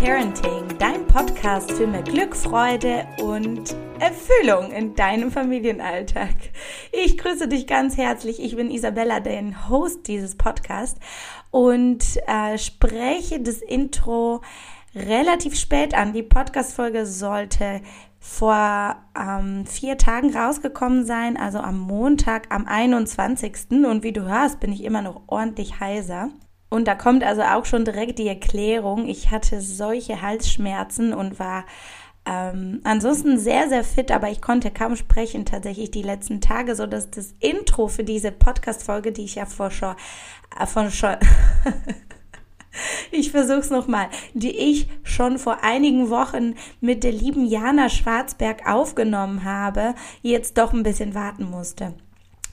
[0.00, 6.34] Parenting, dein Podcast für mehr Glück, Freude und Erfüllung in deinem Familienalltag.
[6.92, 8.40] Ich grüße dich ganz herzlich.
[8.40, 11.00] Ich bin Isabella, dein Host dieses Podcasts
[11.50, 14.40] und äh, spreche das Intro
[14.94, 16.12] relativ spät an.
[16.12, 17.80] Die Podcast-Folge sollte
[18.20, 23.70] vor ähm, vier Tagen rausgekommen sein, also am Montag, am 21.
[23.70, 26.30] Und wie du hörst, bin ich immer noch ordentlich heiser.
[26.70, 29.08] Und da kommt also auch schon direkt die Erklärung.
[29.08, 31.64] Ich hatte solche Halsschmerzen und war
[32.28, 36.86] ähm, ansonsten sehr, sehr fit, aber ich konnte kaum sprechen tatsächlich die letzten Tage, so
[36.86, 39.94] dass das Intro für diese Podcast-Folge, die ich ja vor schon,
[40.60, 41.16] äh, von schon,
[43.10, 49.44] ich versuch's nochmal, die ich schon vor einigen Wochen mit der lieben Jana Schwarzberg aufgenommen
[49.44, 51.94] habe, jetzt doch ein bisschen warten musste.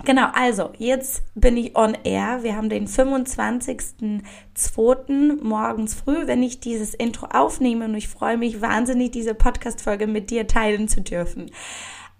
[0.03, 2.43] Genau, also jetzt bin ich on air.
[2.43, 5.41] Wir haben den 25.02.
[5.41, 10.29] morgens früh, wenn ich dieses Intro aufnehme und ich freue mich wahnsinnig, diese Podcast-Folge mit
[10.29, 11.49] dir teilen zu dürfen.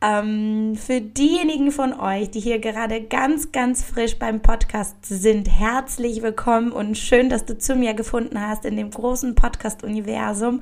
[0.06, 6.22] Ähm, für diejenigen von euch, die hier gerade ganz, ganz frisch beim Podcast sind, herzlich
[6.22, 10.62] willkommen und schön, dass du zu mir gefunden hast in dem großen Podcast-Universum.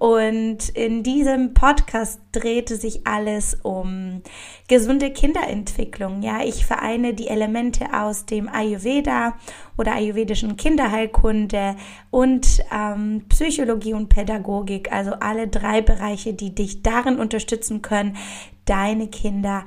[0.00, 4.22] Und in diesem Podcast drehte sich alles um
[4.66, 6.22] gesunde Kinderentwicklung.
[6.22, 9.34] Ja, ich vereine die Elemente aus dem Ayurveda
[9.76, 11.76] oder ayurvedischen Kinderheilkunde
[12.10, 18.16] und ähm, Psychologie und Pädagogik, also alle drei Bereiche, die dich darin unterstützen können,
[18.64, 19.64] deine Kinder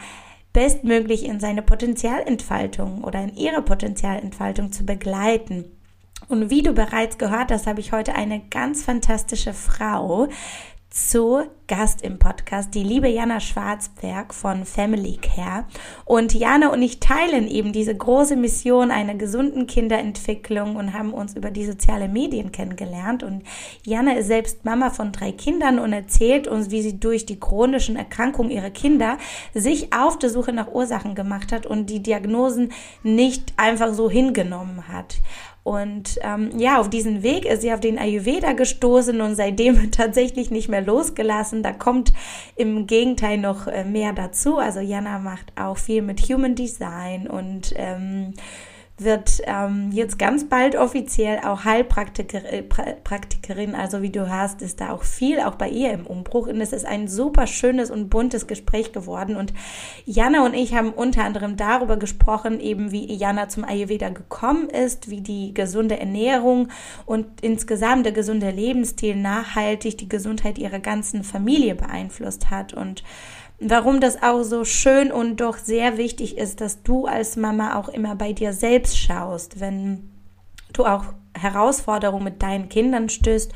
[0.53, 5.65] bestmöglich in seine Potenzialentfaltung oder in ihre Potenzialentfaltung zu begleiten.
[6.29, 10.27] Und wie du bereits gehört hast, habe ich heute eine ganz fantastische Frau
[10.89, 15.65] zu Gast im Podcast, die liebe Jana Schwarzberg von Family Care.
[16.05, 21.35] Und Jana und ich teilen eben diese große Mission einer gesunden Kinderentwicklung und haben uns
[21.35, 23.23] über die sozialen Medien kennengelernt.
[23.23, 23.43] Und
[23.83, 27.95] Jana ist selbst Mama von drei Kindern und erzählt uns, wie sie durch die chronischen
[27.95, 29.17] Erkrankungen ihrer Kinder
[29.53, 32.71] sich auf der Suche nach Ursachen gemacht hat und die Diagnosen
[33.03, 35.15] nicht einfach so hingenommen hat.
[35.65, 40.51] Und ähm, ja, auf diesen Weg ist sie auf den Ayurveda gestoßen und seitdem tatsächlich
[40.51, 41.63] nicht mehr losgelassen.
[41.63, 42.13] Da kommt
[42.55, 44.59] im Gegenteil noch äh, mehr dazu.
[44.59, 48.35] Also Jana macht auch viel mit Human Design und ähm,
[48.97, 53.73] wird ähm, jetzt ganz bald offiziell auch Heilpraktikerin.
[53.73, 56.47] Äh, also wie du hörst, ist da auch viel auch bei ihr im Umbruch.
[56.47, 59.35] Und es ist ein super schönes und buntes Gespräch geworden.
[59.35, 59.53] Und
[60.05, 65.09] Jana und ich haben unter anderem darüber gesprochen, eben wie Jana zum Ayurveda gekommen ist,
[65.09, 66.69] wie die gesunde Ernährung
[67.05, 72.73] und insgesamt der gesunde Lebensstil nachhaltig die Gesundheit ihrer ganzen Familie beeinflusst hat.
[72.73, 73.03] Und
[73.59, 77.89] warum das auch so schön und doch sehr wichtig ist, dass du als Mama auch
[77.89, 80.11] immer bei dir selbst schaust, wenn
[80.73, 81.05] du auch
[81.37, 83.51] Herausforderungen mit deinen Kindern stößt.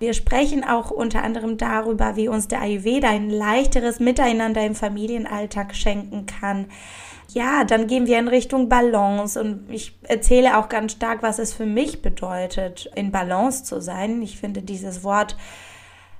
[0.00, 5.74] Wir sprechen auch unter anderem darüber, wie uns der Ayurveda ein leichteres Miteinander im Familienalltag
[5.74, 6.66] schenken kann.
[7.32, 11.54] Ja, dann gehen wir in Richtung Balance und ich erzähle auch ganz stark, was es
[11.54, 14.20] für mich bedeutet, in Balance zu sein.
[14.20, 15.36] Ich finde dieses Wort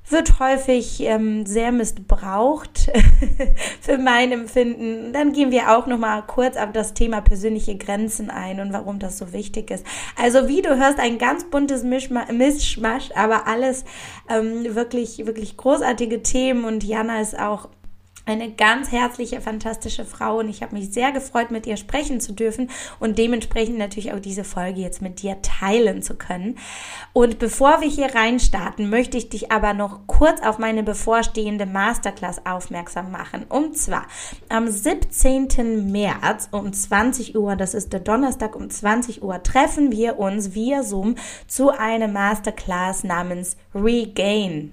[0.09, 2.91] wird häufig ähm, sehr missbraucht
[3.81, 5.13] für mein Empfinden.
[5.13, 8.99] Dann gehen wir auch noch mal kurz auf das Thema persönliche Grenzen ein und warum
[8.99, 9.87] das so wichtig ist.
[10.21, 13.85] Also wie du hörst, ein ganz buntes Mischmasch, aber alles
[14.29, 17.69] ähm, wirklich wirklich großartige Themen und Jana ist auch
[18.27, 22.33] eine ganz herzliche, fantastische Frau und ich habe mich sehr gefreut, mit ihr sprechen zu
[22.33, 26.57] dürfen und dementsprechend natürlich auch diese Folge jetzt mit dir teilen zu können.
[27.13, 32.47] Und bevor wir hier reinstarten, möchte ich dich aber noch kurz auf meine bevorstehende Masterclass
[32.47, 33.45] aufmerksam machen.
[33.49, 34.07] Und zwar
[34.49, 35.93] am 17.
[35.93, 40.83] März um 20 Uhr, das ist der Donnerstag um 20 Uhr, treffen wir uns via
[40.83, 44.73] Zoom zu einer Masterclass namens Regain.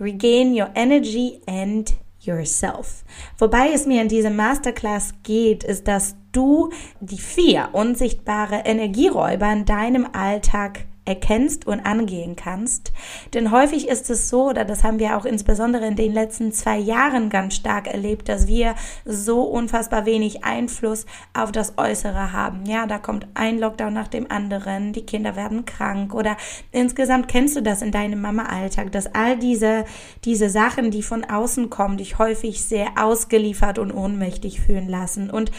[0.00, 1.94] Regain your energy and
[2.26, 3.04] yourself.
[3.38, 9.64] Wobei es mir in diesem Masterclass geht, ist, dass du die vier unsichtbare Energieräuber in
[9.64, 12.92] deinem Alltag erkennst und angehen kannst.
[13.34, 16.78] Denn häufig ist es so, oder das haben wir auch insbesondere in den letzten zwei
[16.78, 18.74] Jahren ganz stark erlebt, dass wir
[19.04, 21.04] so unfassbar wenig Einfluss
[21.34, 22.64] auf das Äußere haben.
[22.66, 26.36] Ja, da kommt ein Lockdown nach dem anderen, die Kinder werden krank oder
[26.72, 29.84] insgesamt kennst du das in deinem Mama-Alltag, dass all diese,
[30.24, 35.30] diese Sachen, die von außen kommen, dich häufig sehr ausgeliefert und ohnmächtig fühlen lassen.
[35.30, 35.50] Und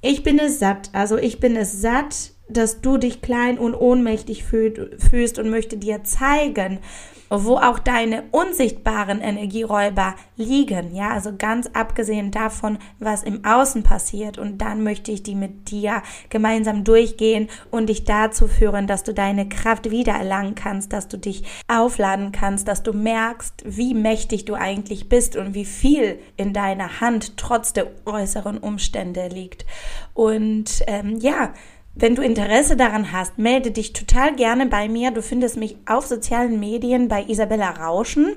[0.00, 0.90] ich bin es satt.
[0.92, 6.04] Also ich bin es satt, dass du dich klein und ohnmächtig fühlst und möchte dir
[6.04, 6.80] zeigen,
[7.28, 10.94] wo auch deine unsichtbaren Energieräuber liegen.
[10.94, 14.38] Ja, also ganz abgesehen davon, was im Außen passiert.
[14.38, 19.12] Und dann möchte ich die mit dir gemeinsam durchgehen und dich dazu führen, dass du
[19.12, 24.54] deine Kraft wiedererlangen kannst, dass du dich aufladen kannst, dass du merkst, wie mächtig du
[24.54, 29.66] eigentlich bist und wie viel in deiner Hand trotz der äußeren Umstände liegt.
[30.14, 31.52] Und ähm, ja,
[31.98, 35.10] wenn du Interesse daran hast, melde dich total gerne bei mir.
[35.12, 38.36] Du findest mich auf sozialen Medien bei Isabella Rauschen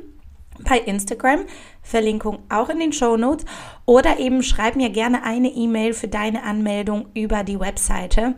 [0.64, 1.46] bei Instagram,
[1.82, 3.46] Verlinkung auch in den Show Notes
[3.86, 8.36] oder eben schreib mir gerne eine E-Mail für deine Anmeldung über die Webseite.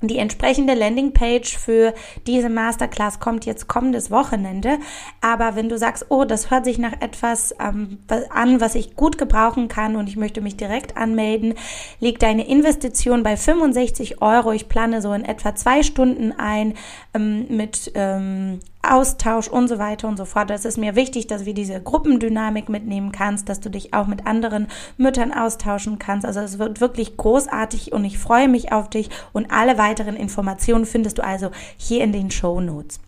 [0.00, 1.92] Die entsprechende Landingpage für
[2.26, 4.78] diese Masterclass kommt jetzt kommendes Wochenende.
[5.20, 7.98] Aber wenn du sagst, oh, das hört sich nach etwas ähm,
[8.30, 11.54] an, was ich gut gebrauchen kann und ich möchte mich direkt anmelden,
[11.98, 14.52] liegt deine Investition bei 65 Euro.
[14.52, 16.74] Ich plane so in etwa zwei Stunden ein
[17.12, 20.50] ähm, mit ähm, Austausch und so weiter und so fort.
[20.50, 24.26] Es ist mir wichtig, dass wir diese Gruppendynamik mitnehmen kannst, dass du dich auch mit
[24.26, 26.26] anderen Müttern austauschen kannst.
[26.26, 30.86] Also es wird wirklich großartig und ich freue mich auf dich und alle weiteren Informationen
[30.86, 33.00] findest du also hier in den Show Notes.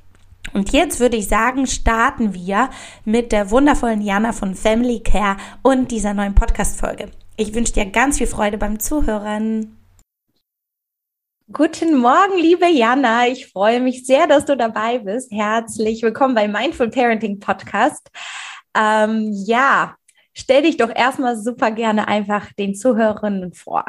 [0.53, 2.71] Und jetzt würde ich sagen, starten wir
[3.05, 7.11] mit der wundervollen Jana von Family Care und dieser neuen Podcast-Folge.
[7.37, 9.80] Ich wünsche dir ganz viel Freude beim Zuhören.
[11.53, 13.27] Guten Morgen, liebe Jana.
[13.27, 15.33] Ich freue mich sehr, dass du dabei bist.
[15.33, 18.09] Herzlich willkommen bei Mindful Parenting Podcast.
[18.73, 19.97] Ähm, ja,
[20.33, 23.85] stell dich doch erstmal super gerne einfach den Zuhörerinnen vor.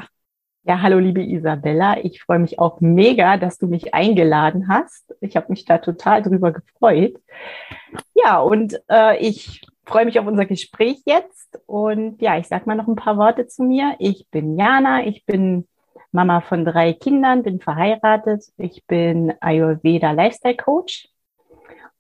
[0.64, 2.04] Ja, hallo, liebe Isabella.
[2.04, 5.14] Ich freue mich auch mega, dass du mich eingeladen hast.
[5.22, 7.22] Ich habe mich da total drüber gefreut.
[8.16, 11.60] Ja, und äh, ich freue mich auf unser Gespräch jetzt.
[11.68, 13.94] Und ja, ich sag mal noch ein paar Worte zu mir.
[14.00, 15.06] Ich bin Jana.
[15.06, 15.68] Ich bin
[16.12, 18.44] Mama von drei Kindern, bin verheiratet.
[18.58, 21.08] Ich bin Ayurveda Lifestyle Coach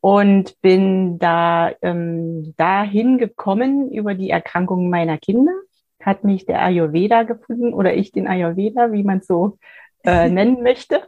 [0.02, 5.54] und bin da ähm, dahin gekommen über die Erkrankungen meiner Kinder.
[6.02, 9.60] Hat mich der Ayurveda gefunden oder ich den Ayurveda, wie man so
[10.04, 11.08] äh, nennen möchte.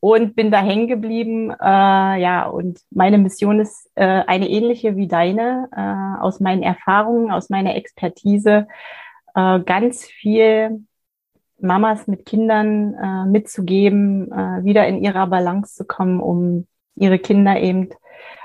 [0.00, 1.50] Und bin da hängen geblieben.
[1.50, 7.32] Äh, ja, und meine Mission ist äh, eine ähnliche wie deine, äh, aus meinen Erfahrungen,
[7.32, 8.68] aus meiner Expertise,
[9.34, 10.86] äh, ganz viel
[11.58, 17.60] Mamas mit Kindern äh, mitzugeben, äh, wieder in ihrer Balance zu kommen, um ihre Kinder
[17.60, 17.90] eben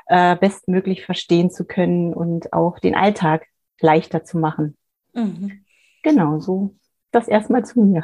[0.08, 3.46] äh, bestmöglich verstehen zu können und auch den Alltag
[3.80, 4.78] leichter zu machen.
[5.14, 5.66] Mhm.
[6.04, 6.76] Genau, so
[7.12, 8.04] das erstmal zu mir.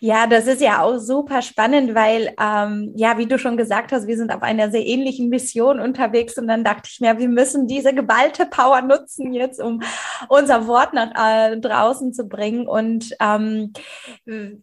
[0.00, 4.06] Ja, das ist ja auch super spannend, weil, ähm, ja, wie du schon gesagt hast,
[4.06, 7.66] wir sind auf einer sehr ähnlichen Mission unterwegs und dann dachte ich mir, wir müssen
[7.66, 9.82] diese geballte Power nutzen jetzt, um
[10.28, 12.66] unser Wort nach äh, draußen zu bringen.
[12.66, 13.72] Und ähm,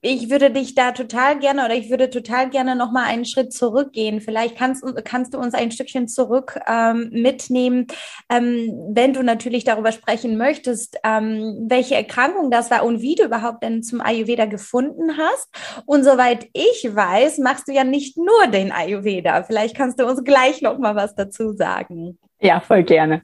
[0.01, 4.21] ich würde dich da total gerne oder ich würde total gerne nochmal einen Schritt zurückgehen.
[4.21, 7.87] Vielleicht kannst, kannst du uns ein Stückchen zurück ähm, mitnehmen,
[8.29, 13.25] ähm, wenn du natürlich darüber sprechen möchtest, ähm, welche Erkrankung das war und wie du
[13.25, 15.49] überhaupt überhaupt denn zum Ayurveda gefunden hast.
[15.85, 19.43] Und soweit ich weiß, machst du ja nicht nur den Ayurveda.
[19.43, 22.17] Vielleicht kannst du uns gleich noch mal was dazu sagen.
[22.41, 23.23] Ja, voll gerne.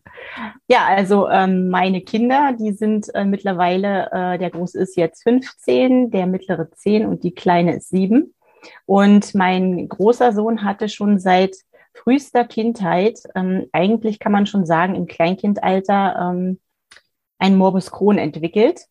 [0.67, 6.11] Ja, also ähm, meine Kinder, die sind äh, mittlerweile, äh, der Große ist jetzt 15,
[6.11, 8.33] der mittlere 10 und die Kleine ist 7.
[8.85, 11.55] Und mein großer Sohn hatte schon seit
[11.93, 16.59] frühester Kindheit, ähm, eigentlich kann man schon sagen, im Kleinkindalter, ähm,
[17.37, 18.81] ein Morbus Crohn entwickelt.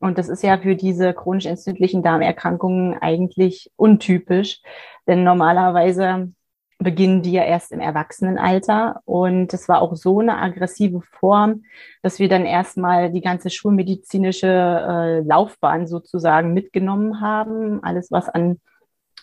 [0.00, 4.60] Und das ist ja für diese chronisch entzündlichen Darmerkrankungen eigentlich untypisch,
[5.06, 6.32] denn normalerweise
[6.78, 9.00] beginnen die ja erst im Erwachsenenalter.
[9.04, 11.64] Und es war auch so eine aggressive Form,
[12.02, 17.82] dass wir dann erstmal die ganze schulmedizinische äh, Laufbahn sozusagen mitgenommen haben.
[17.82, 18.60] Alles, was an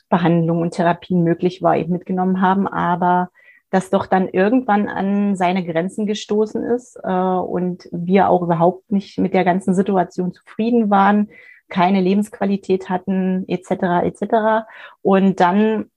[0.09, 2.67] Behandlung und Therapien möglich war, eben mitgenommen haben.
[2.67, 3.29] Aber
[3.75, 9.17] das doch dann irgendwann an seine Grenzen gestoßen ist äh, und wir auch überhaupt nicht
[9.19, 11.29] mit der ganzen Situation zufrieden waren,
[11.67, 14.05] keine Lebensqualität hatten, etc.
[14.05, 14.65] etc.
[15.01, 15.91] Und dann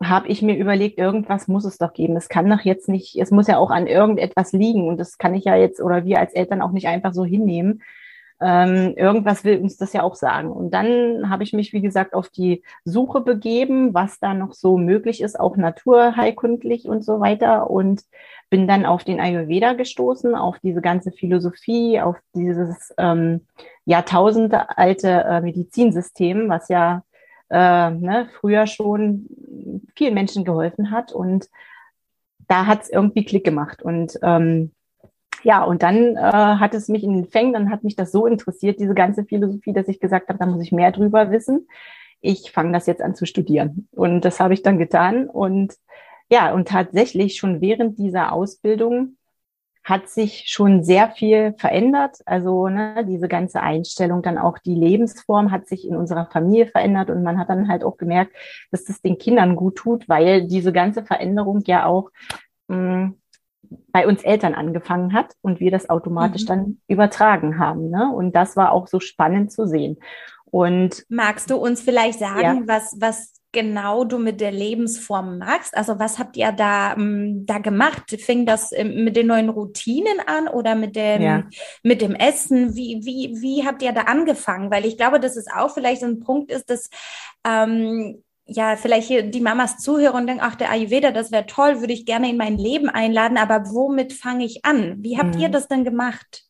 [0.00, 2.16] habe ich mir überlegt, irgendwas muss es doch geben.
[2.16, 5.34] Es kann doch jetzt nicht, es muss ja auch an irgendetwas liegen und das kann
[5.34, 7.82] ich ja jetzt oder wir als Eltern auch nicht einfach so hinnehmen.
[8.40, 10.50] Ähm, irgendwas will uns das ja auch sagen.
[10.52, 14.78] Und dann habe ich mich, wie gesagt, auf die Suche begeben, was da noch so
[14.78, 17.68] möglich ist, auch naturheilkundlich und so weiter.
[17.68, 18.02] Und
[18.50, 23.46] bin dann auf den Ayurveda gestoßen, auf diese ganze Philosophie, auf dieses ähm,
[23.84, 27.02] Jahrtausende alte äh, Medizinsystem, was ja
[27.50, 29.26] äh, ne, früher schon
[29.96, 31.12] vielen Menschen geholfen hat.
[31.12, 31.48] Und
[32.46, 33.82] da hat es irgendwie Klick gemacht.
[33.82, 34.72] Und ähm,
[35.42, 38.26] ja, und dann äh, hat es mich in den Fängen, dann hat mich das so
[38.26, 41.68] interessiert, diese ganze Philosophie, dass ich gesagt habe, da muss ich mehr drüber wissen.
[42.20, 43.88] Ich fange das jetzt an zu studieren.
[43.92, 45.28] Und das habe ich dann getan.
[45.28, 45.74] Und
[46.30, 49.16] ja, und tatsächlich schon während dieser Ausbildung
[49.84, 52.18] hat sich schon sehr viel verändert.
[52.26, 57.08] Also ne, diese ganze Einstellung, dann auch die Lebensform hat sich in unserer Familie verändert
[57.08, 58.32] und man hat dann halt auch gemerkt,
[58.70, 62.10] dass das den Kindern gut tut, weil diese ganze Veränderung ja auch
[62.66, 63.14] mh, mm,
[63.92, 66.46] bei uns Eltern angefangen hat und wir das automatisch mhm.
[66.46, 67.90] dann übertragen haben.
[67.90, 68.12] Ne?
[68.14, 69.98] Und das war auch so spannend zu sehen.
[70.50, 72.62] Und magst du uns vielleicht sagen, ja.
[72.66, 75.76] was, was genau du mit der Lebensform magst?
[75.76, 78.10] Also was habt ihr da, ähm, da gemacht?
[78.18, 81.44] Fing das ähm, mit den neuen Routinen an oder mit dem, ja.
[81.82, 82.74] mit dem Essen?
[82.76, 84.70] Wie, wie, wie habt ihr da angefangen?
[84.70, 86.90] Weil ich glaube, dass es auch vielleicht so ein Punkt ist, dass
[87.46, 91.80] ähm, ja, vielleicht hier die Mamas zuhören und denken, ach, der Ayurveda, das wäre toll,
[91.80, 94.96] würde ich gerne in mein Leben einladen, aber womit fange ich an?
[95.00, 95.40] Wie habt mhm.
[95.40, 96.44] ihr das denn gemacht?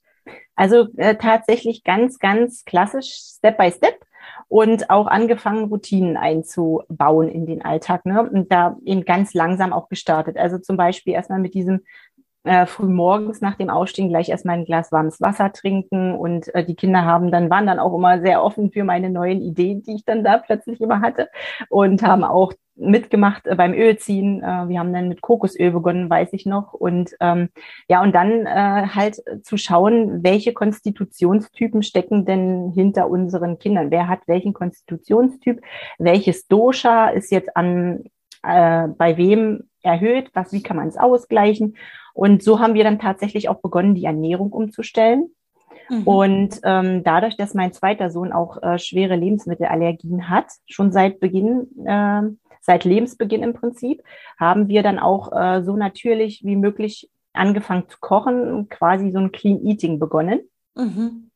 [0.54, 4.04] Also äh, tatsächlich ganz, ganz klassisch, Step by Step
[4.46, 8.06] und auch angefangen, Routinen einzubauen in den Alltag.
[8.06, 8.22] Ne?
[8.22, 10.36] Und da eben ganz langsam auch gestartet.
[10.36, 11.80] Also zum Beispiel erstmal mit diesem
[12.48, 16.64] äh, früh morgens nach dem Ausstehen gleich erstmal ein Glas warmes Wasser trinken und äh,
[16.64, 19.96] die Kinder haben dann waren dann auch immer sehr offen für meine neuen Ideen, die
[19.96, 21.28] ich dann da plötzlich immer hatte
[21.68, 24.42] und haben auch mitgemacht äh, beim Ölziehen.
[24.42, 26.72] Äh, wir haben dann mit Kokosöl begonnen, weiß ich noch.
[26.72, 27.50] Und ähm,
[27.88, 33.90] ja, und dann äh, halt zu schauen, welche Konstitutionstypen stecken denn hinter unseren Kindern?
[33.90, 35.60] Wer hat welchen Konstitutionstyp?
[35.98, 38.04] Welches Dosha ist jetzt an
[38.42, 40.30] äh, bei wem erhöht?
[40.34, 41.76] Was, wie kann man es ausgleichen?
[42.14, 45.30] Und so haben wir dann tatsächlich auch begonnen, die Ernährung umzustellen.
[45.88, 46.02] Mhm.
[46.04, 51.68] Und ähm, dadurch, dass mein zweiter Sohn auch äh, schwere Lebensmittelallergien hat, schon seit Beginn,
[51.86, 52.22] äh,
[52.60, 54.02] seit Lebensbeginn im Prinzip,
[54.38, 59.18] haben wir dann auch äh, so natürlich wie möglich angefangen zu kochen und quasi so
[59.18, 60.40] ein Clean Eating begonnen.
[60.74, 61.27] Mhm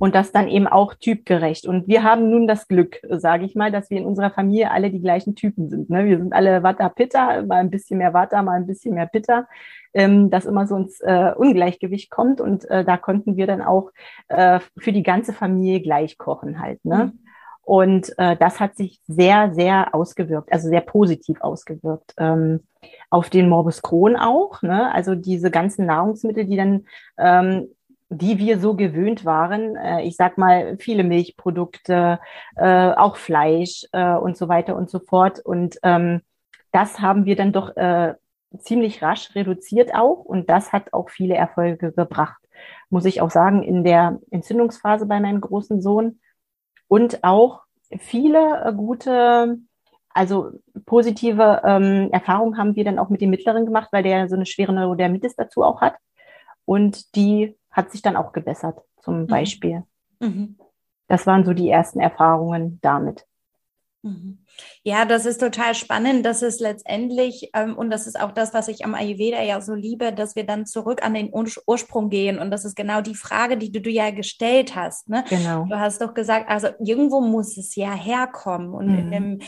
[0.00, 1.66] und das dann eben auch typgerecht.
[1.66, 4.90] Und wir haben nun das Glück, sage ich mal, dass wir in unserer Familie alle
[4.90, 5.90] die gleichen Typen sind.
[5.90, 6.06] Ne?
[6.06, 9.46] Wir sind alle Vata Pitta, mal ein bisschen mehr Vata, mal ein bisschen mehr Pitta,
[9.92, 12.40] ähm, dass immer so ins äh, Ungleichgewicht kommt.
[12.40, 13.90] Und äh, da konnten wir dann auch
[14.28, 16.82] äh, für die ganze Familie gleich kochen halt.
[16.82, 17.12] Ne?
[17.12, 17.18] Mhm.
[17.60, 22.14] Und äh, das hat sich sehr, sehr ausgewirkt, also sehr positiv ausgewirkt.
[22.16, 22.60] Ähm,
[23.10, 24.62] auf den Morbus Crohn auch.
[24.62, 24.90] Ne?
[24.94, 26.86] Also diese ganzen Nahrungsmittel, die dann
[27.18, 27.68] ähm,
[28.10, 29.76] die wir so gewöhnt waren.
[29.76, 32.18] Äh, ich sag mal, viele Milchprodukte,
[32.56, 35.38] äh, auch Fleisch äh, und so weiter und so fort.
[35.40, 36.20] Und ähm,
[36.72, 38.14] das haben wir dann doch äh,
[38.58, 40.24] ziemlich rasch reduziert auch.
[40.24, 42.42] Und das hat auch viele Erfolge gebracht,
[42.90, 46.20] muss ich auch sagen, in der Entzündungsphase bei meinem großen Sohn.
[46.88, 47.62] Und auch
[47.98, 49.58] viele gute,
[50.12, 50.50] also
[50.84, 54.46] positive ähm, Erfahrungen haben wir dann auch mit dem Mittleren gemacht, weil der so eine
[54.46, 55.94] schwere Neurodermitis dazu auch hat.
[56.64, 59.26] Und die hat sich dann auch gebessert, zum mhm.
[59.26, 59.82] Beispiel.
[60.20, 60.56] Mhm.
[61.08, 63.26] Das waren so die ersten Erfahrungen damit.
[64.02, 64.38] Mhm.
[64.82, 68.68] Ja, das ist total spannend, dass es letztendlich, ähm, und das ist auch das, was
[68.68, 72.38] ich am Ayurveda ja so liebe, dass wir dann zurück an den Ur Ursprung gehen.
[72.38, 75.08] Und das ist genau die Frage, die du, du ja gestellt hast.
[75.08, 75.24] Ne?
[75.28, 75.66] Genau.
[75.68, 78.72] Du hast doch gesagt, also irgendwo muss es ja herkommen.
[78.72, 79.12] Und mhm.
[79.12, 79.38] im,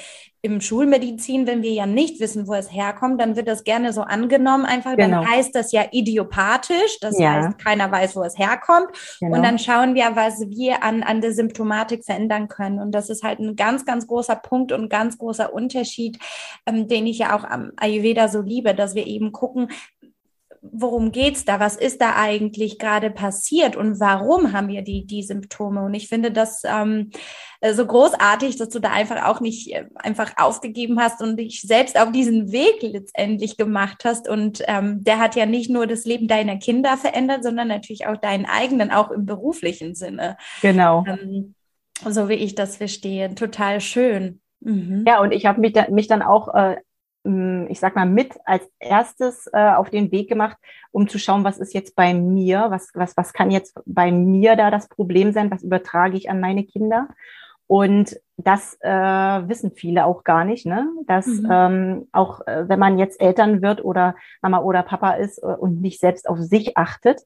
[0.44, 4.02] im Schulmedizin, wenn wir ja nicht wissen, wo es herkommt, dann wird das gerne so
[4.02, 4.64] angenommen.
[4.64, 5.20] Einfach, genau.
[5.20, 6.98] dann heißt das ja idiopathisch.
[7.00, 7.34] Das ja.
[7.34, 8.88] heißt, keiner weiß, wo es herkommt.
[9.20, 9.36] Genau.
[9.36, 12.80] Und dann schauen wir, was wir an, an der Symptomatik verändern können.
[12.80, 16.18] Und das ist halt ein ganz, ganz großer Punkt und ganz großer Unterschied,
[16.66, 19.68] ähm, den ich ja auch am Ayurveda so liebe, dass wir eben gucken,
[20.62, 21.58] worum geht's da?
[21.58, 25.82] Was ist da eigentlich gerade passiert und warum haben wir die, die Symptome?
[25.82, 27.10] Und ich finde das ähm,
[27.74, 31.98] so großartig, dass du da einfach auch nicht äh, einfach aufgegeben hast und dich selbst
[31.98, 34.28] auf diesen Weg letztendlich gemacht hast.
[34.28, 38.16] Und ähm, der hat ja nicht nur das Leben deiner Kinder verändert, sondern natürlich auch
[38.16, 40.36] deinen eigenen, auch im beruflichen Sinne.
[40.60, 41.04] Genau.
[41.06, 41.54] Ähm,
[42.08, 43.34] so wie ich das verstehe.
[43.34, 44.40] Total schön.
[44.60, 45.04] Mhm.
[45.06, 46.76] Ja, und ich habe mich, da, mich dann auch äh,
[47.24, 50.56] ich sag mal, mit als erstes äh, auf den Weg gemacht,
[50.90, 54.56] um zu schauen, was ist jetzt bei mir, was, was, was kann jetzt bei mir
[54.56, 57.08] da das Problem sein, was übertrage ich an meine Kinder.
[57.68, 60.88] Und das äh, wissen viele auch gar nicht, ne?
[61.06, 61.48] Dass mhm.
[61.50, 65.80] ähm, auch äh, wenn man jetzt Eltern wird oder Mama oder Papa ist äh, und
[65.80, 67.22] nicht selbst auf sich achtet,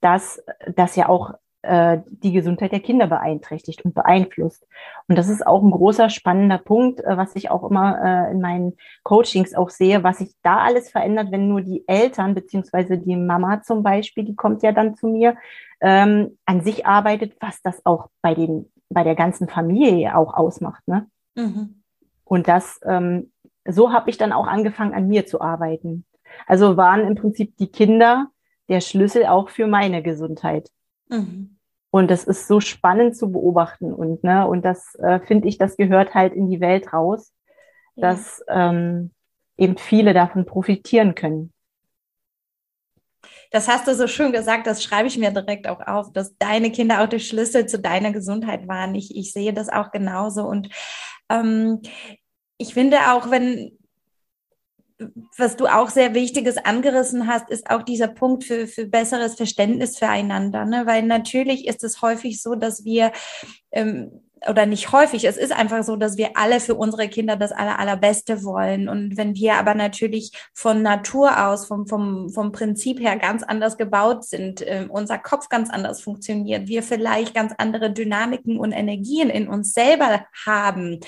[0.00, 0.44] dass
[0.76, 1.32] das ja auch
[1.68, 4.66] äh, die Gesundheit der Kinder beeinträchtigt und beeinflusst.
[5.06, 8.40] Und das ist auch ein großer, spannender Punkt, äh, was ich auch immer äh, in
[8.40, 13.16] meinen Coachings auch sehe, was sich da alles verändert, wenn nur die Eltern, beziehungsweise die
[13.16, 15.36] Mama zum Beispiel, die kommt ja dann zu mir,
[15.80, 20.88] ähm, an sich arbeitet, was das auch bei den, bei der ganzen Familie auch ausmacht.
[20.88, 21.06] Ne?
[21.34, 21.82] Mhm.
[22.24, 23.30] Und das, ähm,
[23.66, 26.06] so habe ich dann auch angefangen, an mir zu arbeiten.
[26.46, 28.28] Also waren im Prinzip die Kinder
[28.70, 30.70] der Schlüssel auch für meine Gesundheit.
[31.10, 31.57] Mhm.
[31.90, 35.76] Und das ist so spannend zu beobachten und ne, und das äh, finde ich, das
[35.76, 37.32] gehört halt in die Welt raus,
[37.94, 38.10] ja.
[38.10, 39.10] dass ähm,
[39.56, 41.52] eben viele davon profitieren können.
[43.50, 46.70] Das hast du so schön gesagt, das schreibe ich mir direkt auch auf, dass deine
[46.70, 48.94] Kinder auch der Schlüssel zu deiner Gesundheit waren.
[48.94, 50.42] Ich, ich sehe das auch genauso.
[50.42, 50.68] Und
[51.30, 51.80] ähm,
[52.58, 53.77] ich finde auch, wenn
[55.36, 59.98] was du auch sehr Wichtiges angerissen hast, ist auch dieser Punkt für, für besseres Verständnis
[59.98, 60.64] füreinander.
[60.64, 60.86] Ne?
[60.86, 63.12] Weil natürlich ist es häufig so, dass wir
[63.70, 67.52] ähm, oder nicht häufig, es ist einfach so, dass wir alle für unsere Kinder das
[67.52, 68.88] aller, allerbeste wollen.
[68.88, 73.76] Und wenn wir aber natürlich von Natur aus, vom, vom, vom Prinzip her ganz anders
[73.76, 79.30] gebaut sind, äh, unser Kopf ganz anders funktioniert, wir vielleicht ganz andere Dynamiken und Energien
[79.30, 81.00] in uns selber haben,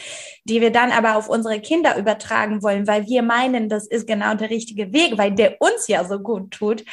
[0.45, 4.35] die wir dann aber auf unsere Kinder übertragen wollen, weil wir meinen, das ist genau
[4.35, 6.85] der richtige Weg, weil der uns ja so gut tut,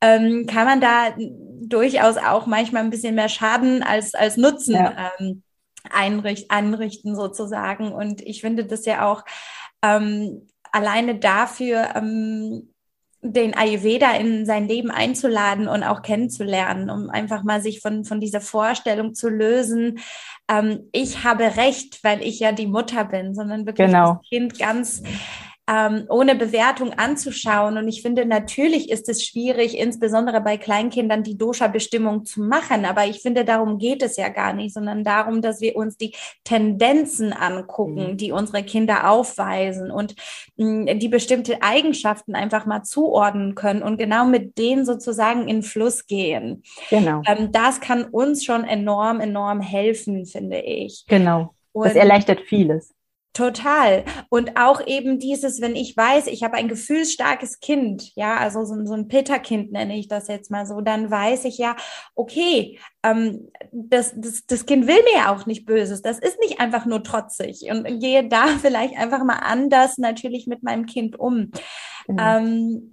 [0.00, 1.14] ähm, kann man da
[1.62, 5.12] durchaus auch manchmal ein bisschen mehr Schaden als, als Nutzen ja.
[5.18, 5.42] ähm,
[5.90, 7.92] einricht, anrichten sozusagen.
[7.92, 9.24] Und ich finde das ja auch
[9.82, 12.70] ähm, alleine dafür, ähm,
[13.26, 18.20] den Ayurveda in sein Leben einzuladen und auch kennenzulernen, um einfach mal sich von, von
[18.20, 19.98] dieser Vorstellung zu lösen,
[20.48, 24.14] ähm, ich habe Recht, weil ich ja die Mutter bin, sondern wirklich genau.
[24.14, 25.02] das Kind ganz
[25.66, 27.78] ähm, ohne Bewertung anzuschauen.
[27.78, 32.84] Und ich finde, natürlich ist es schwierig, insbesondere bei Kleinkindern die Dosha-Bestimmung zu machen.
[32.84, 36.14] Aber ich finde, darum geht es ja gar nicht, sondern darum, dass wir uns die
[36.44, 38.16] Tendenzen angucken, mhm.
[38.18, 40.14] die unsere Kinder aufweisen und
[40.56, 45.62] mh, hm, die bestimmte Eigenschaften einfach mal zuordnen können und genau mit denen sozusagen in
[45.62, 46.62] Fluss gehen.
[46.90, 47.22] Genau.
[47.26, 51.04] Ähm, das kann uns schon enorm, enorm helfen, finde ich.
[51.08, 51.54] Genau.
[51.72, 52.94] Und das erleichtert vieles.
[53.34, 54.04] Total.
[54.28, 58.76] Und auch eben dieses, wenn ich weiß, ich habe ein gefühlsstarkes Kind, ja, also so,
[58.84, 61.74] so ein Peterkind nenne ich das jetzt mal so, dann weiß ich ja,
[62.14, 66.00] okay, ähm, das, das, das Kind will mir ja auch nicht Böses.
[66.00, 70.62] Das ist nicht einfach nur trotzig und gehe da vielleicht einfach mal anders natürlich mit
[70.62, 71.50] meinem Kind um.
[72.06, 72.16] Mhm.
[72.20, 72.92] Ähm,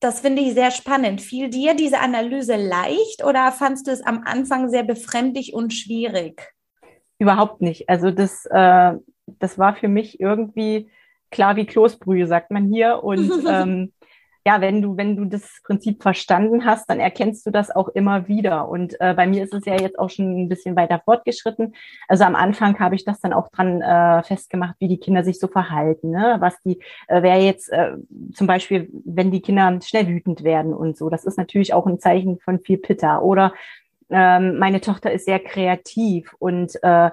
[0.00, 1.20] das finde ich sehr spannend.
[1.20, 6.54] Fiel dir diese Analyse leicht oder fandst du es am Anfang sehr befremdlich und schwierig?
[7.18, 7.88] Überhaupt nicht.
[7.90, 8.94] Also das, äh,
[9.26, 10.90] das war für mich irgendwie
[11.30, 13.02] klar wie Kloßbrühe, sagt man hier.
[13.02, 13.92] Und ähm,
[14.44, 18.26] ja, wenn du, wenn du das Prinzip verstanden hast, dann erkennst du das auch immer
[18.26, 18.68] wieder.
[18.68, 21.74] Und äh, bei mir ist es ja jetzt auch schon ein bisschen weiter fortgeschritten.
[22.08, 25.38] Also am Anfang habe ich das dann auch dran äh, festgemacht, wie die Kinder sich
[25.38, 26.10] so verhalten.
[26.10, 26.36] Ne?
[26.40, 27.92] Was die, äh, wer jetzt äh,
[28.34, 32.00] zum Beispiel, wenn die Kinder schnell wütend werden und so, das ist natürlich auch ein
[32.00, 33.22] Zeichen von viel Pitter.
[33.22, 33.52] Oder
[34.10, 37.10] ähm, meine Tochter ist sehr kreativ und äh,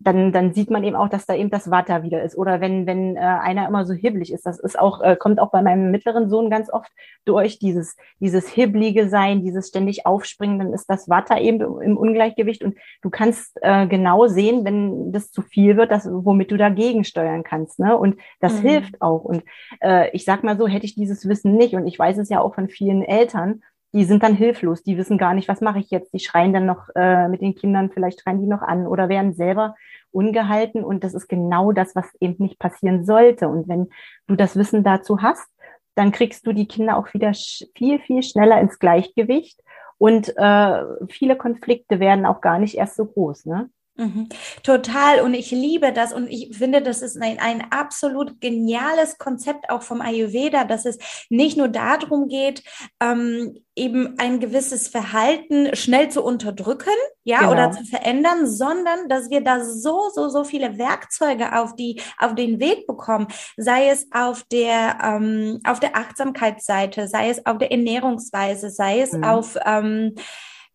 [0.00, 2.36] dann, dann sieht man eben auch, dass da eben das Watter wieder ist.
[2.36, 5.50] Oder wenn, wenn äh, einer immer so hibbelig ist, das ist auch, äh, kommt auch
[5.50, 6.90] bei meinem mittleren Sohn ganz oft
[7.24, 12.64] durch, dieses, dieses hibbelige Sein, dieses ständig Aufspringen, dann ist das Watter eben im Ungleichgewicht
[12.64, 17.04] und du kannst äh, genau sehen, wenn das zu viel wird, das, womit du dagegen
[17.04, 17.78] steuern kannst.
[17.78, 17.96] Ne?
[17.96, 18.68] Und das mhm.
[18.68, 19.24] hilft auch.
[19.24, 19.42] Und
[19.80, 22.40] äh, ich sag mal so, hätte ich dieses Wissen nicht, und ich weiß es ja
[22.40, 25.90] auch von vielen Eltern, die sind dann hilflos, die wissen gar nicht, was mache ich
[25.90, 26.12] jetzt.
[26.12, 29.32] Die schreien dann noch äh, mit den Kindern, vielleicht schreien die noch an oder werden
[29.32, 29.74] selber
[30.10, 30.84] ungehalten.
[30.84, 33.48] Und das ist genau das, was eben nicht passieren sollte.
[33.48, 33.88] Und wenn
[34.26, 35.48] du das Wissen dazu hast,
[35.94, 37.32] dann kriegst du die Kinder auch wieder
[37.74, 39.60] viel, viel schneller ins Gleichgewicht.
[39.96, 43.46] Und äh, viele Konflikte werden auch gar nicht erst so groß.
[43.46, 43.70] Ne?
[43.98, 44.28] Mhm.
[44.62, 45.20] Total.
[45.20, 46.12] Und ich liebe das.
[46.12, 50.98] Und ich finde, das ist ein, ein absolut geniales Konzept auch vom Ayurveda, dass es
[51.30, 52.62] nicht nur darum geht,
[53.00, 57.52] ähm, eben ein gewisses Verhalten schnell zu unterdrücken, ja, genau.
[57.52, 62.34] oder zu verändern, sondern dass wir da so, so, so viele Werkzeuge auf die, auf
[62.34, 67.70] den Weg bekommen, sei es auf der, ähm, auf der Achtsamkeitsseite, sei es auf der
[67.72, 69.24] Ernährungsweise, sei es mhm.
[69.24, 70.14] auf, ähm,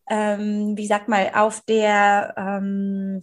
[0.08, 3.22] ähm, wie sagt mal, auf der ähm,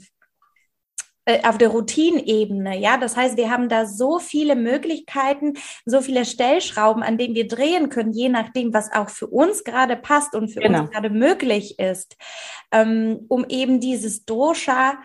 [1.26, 2.98] äh, auf der Routinebene, ja.
[2.98, 5.54] Das heißt, wir haben da so viele Möglichkeiten,
[5.86, 9.96] so viele Stellschrauben, an denen wir drehen können, je nachdem, was auch für uns gerade
[9.96, 10.82] passt und für genau.
[10.82, 12.18] uns gerade möglich ist,
[12.72, 14.98] ähm, um eben dieses Dosha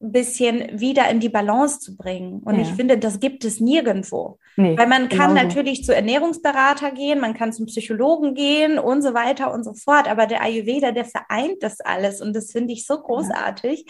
[0.00, 2.40] bisschen wieder in die Balance zu bringen.
[2.40, 2.62] Und ja.
[2.62, 4.38] ich finde, das gibt es nirgendwo.
[4.60, 9.02] Nee, Weil man kann genau natürlich zu Ernährungsberater gehen, man kann zum Psychologen gehen und
[9.02, 10.08] so weiter und so fort.
[10.08, 13.86] Aber der Ayurveda, der vereint das alles und das finde ich so großartig.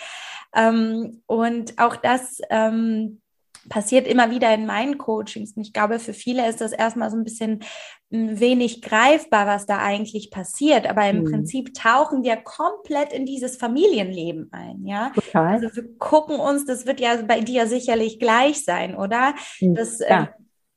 [0.55, 0.69] Ja.
[0.69, 3.21] Ähm, und auch das ähm,
[3.69, 5.53] passiert immer wieder in meinen Coachings.
[5.57, 7.61] Und ich glaube, für viele ist das erstmal so ein bisschen
[8.11, 10.89] hm, wenig greifbar, was da eigentlich passiert.
[10.89, 11.31] Aber im mhm.
[11.31, 15.11] Prinzip tauchen wir komplett in dieses Familienleben ein, ja.
[15.15, 15.55] Total.
[15.55, 19.35] Also wir gucken uns, das wird ja bei dir sicherlich gleich sein, oder?
[19.61, 19.75] Mhm.
[19.75, 20.23] Das, ja.
[20.23, 20.27] äh,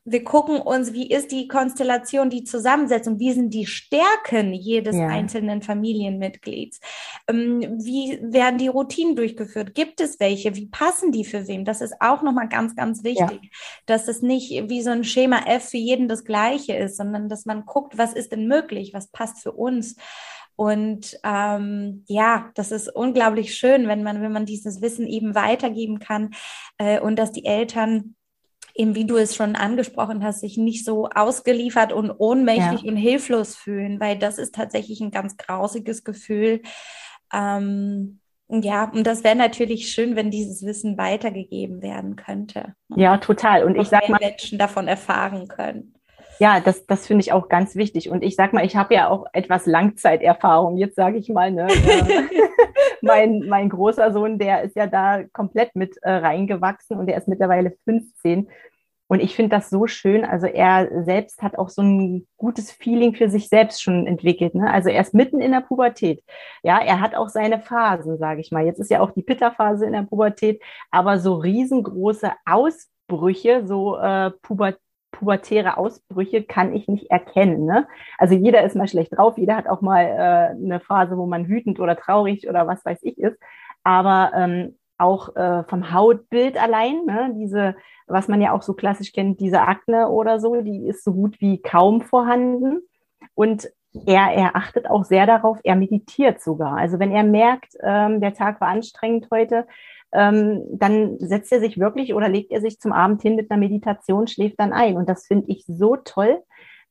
[0.05, 5.07] wir gucken uns, wie ist die Konstellation, die Zusammensetzung, wie sind die Stärken jedes ja.
[5.07, 6.81] einzelnen Familienmitglieds,
[7.29, 11.63] ähm, wie werden die Routinen durchgeführt, gibt es welche, wie passen die für wen?
[11.63, 13.49] Das ist auch nochmal ganz, ganz wichtig, ja.
[13.85, 17.45] dass es nicht wie so ein Schema F für jeden das gleiche ist, sondern dass
[17.45, 19.95] man guckt, was ist denn möglich, was passt für uns.
[20.55, 25.99] Und ähm, ja, das ist unglaublich schön, wenn man, wenn man dieses Wissen eben weitergeben
[25.99, 26.31] kann
[26.77, 28.15] äh, und dass die Eltern
[28.73, 32.91] eben wie du es schon angesprochen hast, sich nicht so ausgeliefert und ohnmächtig ja.
[32.91, 36.61] und hilflos fühlen, weil das ist tatsächlich ein ganz grausiges Gefühl.
[37.31, 42.75] Ähm, ja, und das wäre natürlich schön, wenn dieses Wissen weitergegeben werden könnte.
[42.89, 43.63] Ja, total.
[43.63, 45.93] Und ich sag mal, Menschen davon erfahren können.
[46.39, 48.09] Ja, das, das finde ich auch ganz wichtig.
[48.09, 50.77] Und ich sag mal, ich habe ja auch etwas Langzeiterfahrung.
[50.77, 52.23] Jetzt sage ich mal, ne, äh,
[53.01, 57.27] mein, mein großer Sohn, der ist ja da komplett mit äh, reingewachsen und der ist
[57.27, 58.49] mittlerweile 15.
[59.07, 60.25] Und ich finde das so schön.
[60.25, 64.55] Also er selbst hat auch so ein gutes Feeling für sich selbst schon entwickelt.
[64.55, 64.71] Ne?
[64.71, 66.23] Also er ist mitten in der Pubertät.
[66.63, 68.65] Ja, er hat auch seine Phasen, sage ich mal.
[68.65, 74.31] Jetzt ist ja auch die Pitta-Phase in der Pubertät, aber so riesengroße Ausbrüche, so äh,
[74.41, 74.82] Pubertät
[75.13, 77.65] pubertäre Ausbrüche kann ich nicht erkennen.
[77.65, 77.87] Ne?
[78.17, 81.47] Also jeder ist mal schlecht drauf, jeder hat auch mal äh, eine Phase, wo man
[81.47, 83.37] wütend oder traurig oder was weiß ich ist.
[83.85, 87.33] Aber ähm, auch äh, vom Hautbild allein, ne?
[87.35, 87.75] diese,
[88.07, 91.39] was man ja auch so klassisch kennt, diese Akne oder so, die ist so gut
[91.39, 92.81] wie kaum vorhanden.
[93.35, 93.69] Und
[94.05, 96.77] er, er achtet auch sehr darauf, er meditiert sogar.
[96.77, 99.67] Also wenn er merkt, ähm, der Tag war anstrengend heute,
[100.13, 103.59] ähm, dann setzt er sich wirklich oder legt er sich zum Abend hin mit einer
[103.59, 104.95] Meditation, schläft dann ein.
[104.95, 106.41] Und das finde ich so toll,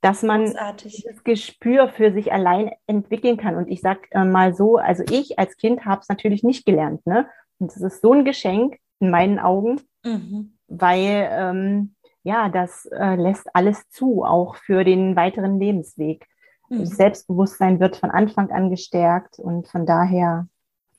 [0.00, 1.06] dass man Großartig.
[1.08, 3.56] das Gespür für sich allein entwickeln kann.
[3.56, 7.06] Und ich sag äh, mal so, also ich als Kind habe es natürlich nicht gelernt.
[7.06, 7.26] Ne?
[7.58, 10.58] Und das ist so ein Geschenk in meinen Augen, mhm.
[10.66, 16.26] weil ähm, ja, das äh, lässt alles zu, auch für den weiteren Lebensweg.
[16.68, 16.87] Mhm.
[16.87, 20.48] Selbstbewusstsein wird von Anfang an gestärkt und von daher,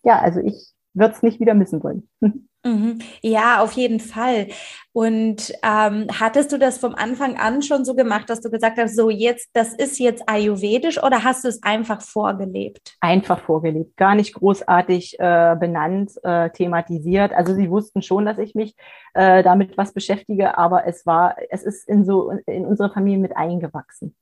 [0.04, 2.10] ja, also ich wird es nicht wieder missen wollen.
[2.66, 3.00] Mhm.
[3.22, 4.48] Ja, auf jeden Fall.
[4.94, 8.96] Und ähm, hattest du das vom Anfang an schon so gemacht, dass du gesagt hast,
[8.96, 12.96] so jetzt, das ist jetzt ayurvedisch oder hast du es einfach vorgelebt?
[13.02, 17.34] Einfach vorgelebt, gar nicht großartig äh, benannt, äh, thematisiert.
[17.34, 18.78] Also sie wussten schon, dass ich mich
[19.14, 23.36] äh, damit was beschäftige, aber es war, es ist in so in unsere Familie mit
[23.36, 24.16] eingewachsen.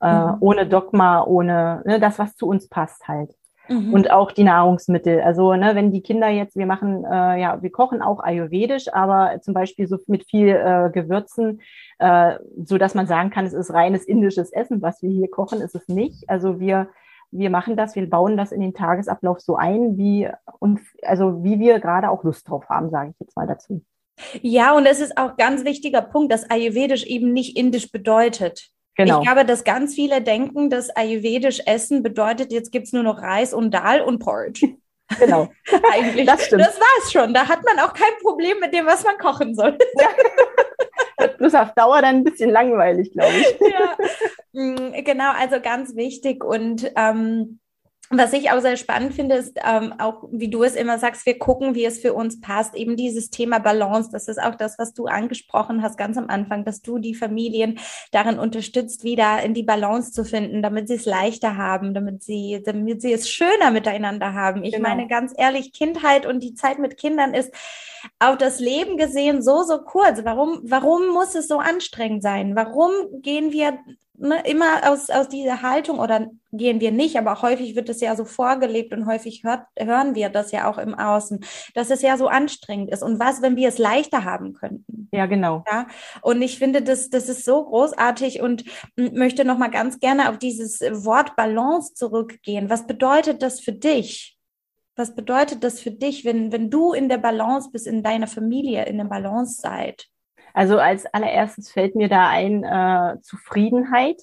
[0.00, 0.36] Äh, mhm.
[0.40, 3.34] Ohne Dogma, ohne ne, das, was zu uns passt halt.
[3.70, 3.94] Mhm.
[3.94, 5.20] Und auch die Nahrungsmittel.
[5.20, 9.40] Also, ne, wenn die Kinder jetzt, wir machen, äh, ja, wir kochen auch ayurvedisch, aber
[9.42, 11.60] zum Beispiel so mit viel äh, Gewürzen,
[12.00, 15.60] äh, so dass man sagen kann, es ist reines indisches Essen, was wir hier kochen,
[15.60, 16.28] ist es nicht.
[16.28, 16.88] Also wir
[17.32, 20.28] wir machen das, wir bauen das in den Tagesablauf so ein, wie
[20.58, 23.84] und also wie wir gerade auch Lust drauf haben, sage ich jetzt mal dazu.
[24.42, 28.70] Ja, und es ist auch ganz wichtiger Punkt, dass Ayurvedisch eben nicht indisch bedeutet.
[29.04, 29.20] Genau.
[29.20, 33.22] Ich glaube, dass ganz viele denken, dass ayurvedisch Essen bedeutet, jetzt gibt es nur noch
[33.22, 34.68] Reis und Dal und Porridge.
[35.18, 35.48] Genau.
[35.92, 36.24] Eigentlich.
[36.24, 36.62] Das stimmt.
[36.62, 37.34] Das war's schon.
[37.34, 39.76] Da hat man auch kein Problem mit dem, was man kochen soll.
[40.00, 40.08] Ja.
[41.36, 43.58] Das ist auf Dauer dann ein bisschen langweilig, glaube ich.
[43.60, 43.96] Ja,
[44.52, 45.32] mm, genau.
[45.36, 47.58] Also ganz wichtig und ähm,
[48.12, 51.38] was ich auch sehr spannend finde, ist ähm, auch, wie du es immer sagst, wir
[51.38, 52.74] gucken, wie es für uns passt.
[52.74, 56.64] Eben dieses Thema Balance, das ist auch das, was du angesprochen hast ganz am Anfang,
[56.64, 57.78] dass du die Familien
[58.10, 62.60] darin unterstützt, wieder in die Balance zu finden, damit sie es leichter haben, damit sie,
[62.66, 64.64] damit sie es schöner miteinander haben.
[64.64, 64.88] Ich genau.
[64.88, 67.54] meine ganz ehrlich, Kindheit und die Zeit mit Kindern ist
[68.18, 70.24] auf das Leben gesehen so, so kurz.
[70.24, 72.56] Warum, warum muss es so anstrengend sein?
[72.56, 72.90] Warum
[73.22, 73.78] gehen wir
[74.14, 78.16] ne, immer aus, aus dieser Haltung oder gehen wir nicht, aber häufig wird es ja
[78.16, 81.44] so vorgelebt und häufig hört, hören wir das ja auch im Außen,
[81.74, 83.02] dass es ja so anstrengend ist.
[83.02, 85.08] Und was, wenn wir es leichter haben könnten?
[85.12, 85.64] Ja, genau.
[85.70, 85.86] Ja,
[86.22, 88.64] und ich finde, das, das ist so großartig und
[88.96, 92.70] möchte nochmal ganz gerne auf dieses Wort Balance zurückgehen.
[92.70, 94.36] Was bedeutet das für dich?
[94.96, 98.84] Was bedeutet das für dich, wenn, wenn du in der Balance bist, in deiner Familie,
[98.84, 100.08] in der Balance seid?
[100.54, 104.20] Also als allererstes fällt mir da ein äh, Zufriedenheit.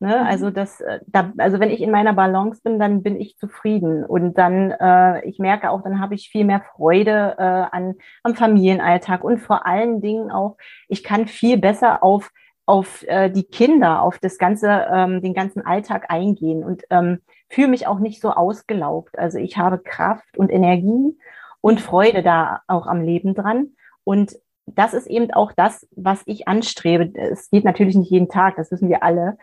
[0.00, 0.18] Ne?
[0.20, 0.26] Mhm.
[0.26, 4.04] Also das, äh, da, also wenn ich in meiner Balance bin, dann bin ich zufrieden
[4.04, 8.34] und dann, äh, ich merke auch, dann habe ich viel mehr Freude äh, an am
[8.34, 10.56] Familienalltag und vor allen Dingen auch,
[10.88, 12.30] ich kann viel besser auf
[12.66, 17.68] auf äh, die Kinder, auf das ganze, ähm, den ganzen Alltag eingehen und ähm, fühle
[17.68, 19.18] mich auch nicht so ausgelaugt.
[19.18, 21.18] Also ich habe Kraft und Energie
[21.60, 26.48] und Freude da auch am Leben dran und das ist eben auch das, was ich
[26.48, 27.12] anstrebe.
[27.18, 29.36] Es geht natürlich nicht jeden Tag, das wissen wir alle,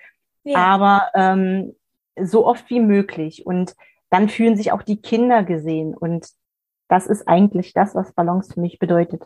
[0.44, 0.58] ja.
[0.58, 1.76] aber ähm,
[2.20, 3.46] so oft wie möglich.
[3.46, 3.76] Und
[4.10, 5.96] dann fühlen sich auch die Kinder gesehen.
[5.96, 6.28] Und
[6.88, 9.24] das ist eigentlich das, was Balance für mich bedeutet.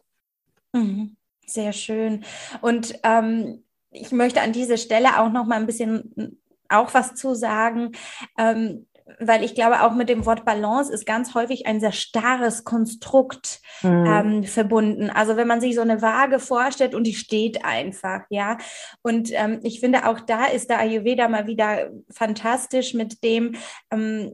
[0.74, 1.16] Mhm.
[1.48, 2.24] Sehr schön.
[2.62, 7.36] Und ähm, ich möchte an dieser Stelle auch noch mal ein bisschen auch was zu
[7.36, 7.92] sagen.
[8.38, 8.88] Ähm,
[9.20, 13.62] weil ich glaube, auch mit dem Wort Balance ist ganz häufig ein sehr starres Konstrukt
[13.84, 14.06] mhm.
[14.08, 15.10] ähm, verbunden.
[15.12, 18.58] Also wenn man sich so eine Waage vorstellt und die steht einfach, ja.
[19.04, 23.56] Und ähm, ich finde auch da ist der Ayurveda mal wieder fantastisch mit dem,
[23.92, 24.34] ähm,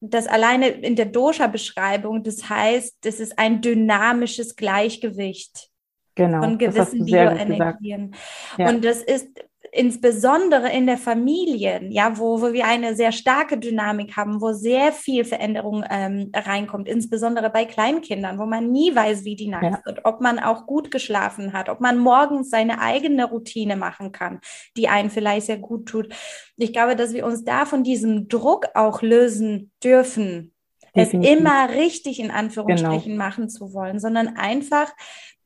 [0.00, 5.70] das alleine in der Dosha-Beschreibung, das heißt, das ist ein dynamisches Gleichgewicht
[6.14, 8.14] genau, von gewissen Bioenergien.
[8.56, 8.68] Ja.
[8.68, 9.28] Und das ist
[9.72, 14.92] insbesondere in der Familie, ja, wo, wo wir eine sehr starke Dynamik haben, wo sehr
[14.92, 19.80] viel Veränderung ähm, reinkommt, insbesondere bei Kleinkindern, wo man nie weiß, wie die Nacht ja.
[19.84, 24.40] wird, ob man auch gut geschlafen hat, ob man morgens seine eigene Routine machen kann,
[24.76, 26.14] die einen vielleicht sehr gut tut.
[26.56, 30.52] Ich glaube, dass wir uns da von diesem Druck auch lösen dürfen,
[30.94, 31.30] Definitiv.
[31.30, 33.24] es immer richtig in Anführungsstrichen genau.
[33.24, 34.92] machen zu wollen, sondern einfach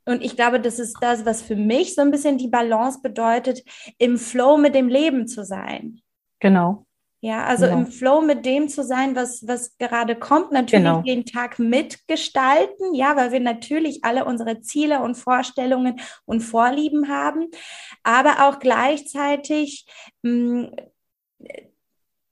[0.06, 3.62] und ich glaube, das ist das, was für mich so ein bisschen die Balance bedeutet,
[3.98, 6.00] im Flow mit dem Leben zu sein.
[6.40, 6.86] Genau.
[7.22, 7.78] Ja, also genau.
[7.78, 11.02] im Flow mit dem zu sein, was, was gerade kommt, natürlich genau.
[11.02, 17.48] den Tag mitgestalten, ja, weil wir natürlich alle unsere Ziele und Vorstellungen und Vorlieben haben,
[18.02, 19.86] aber auch gleichzeitig
[20.22, 20.70] mh,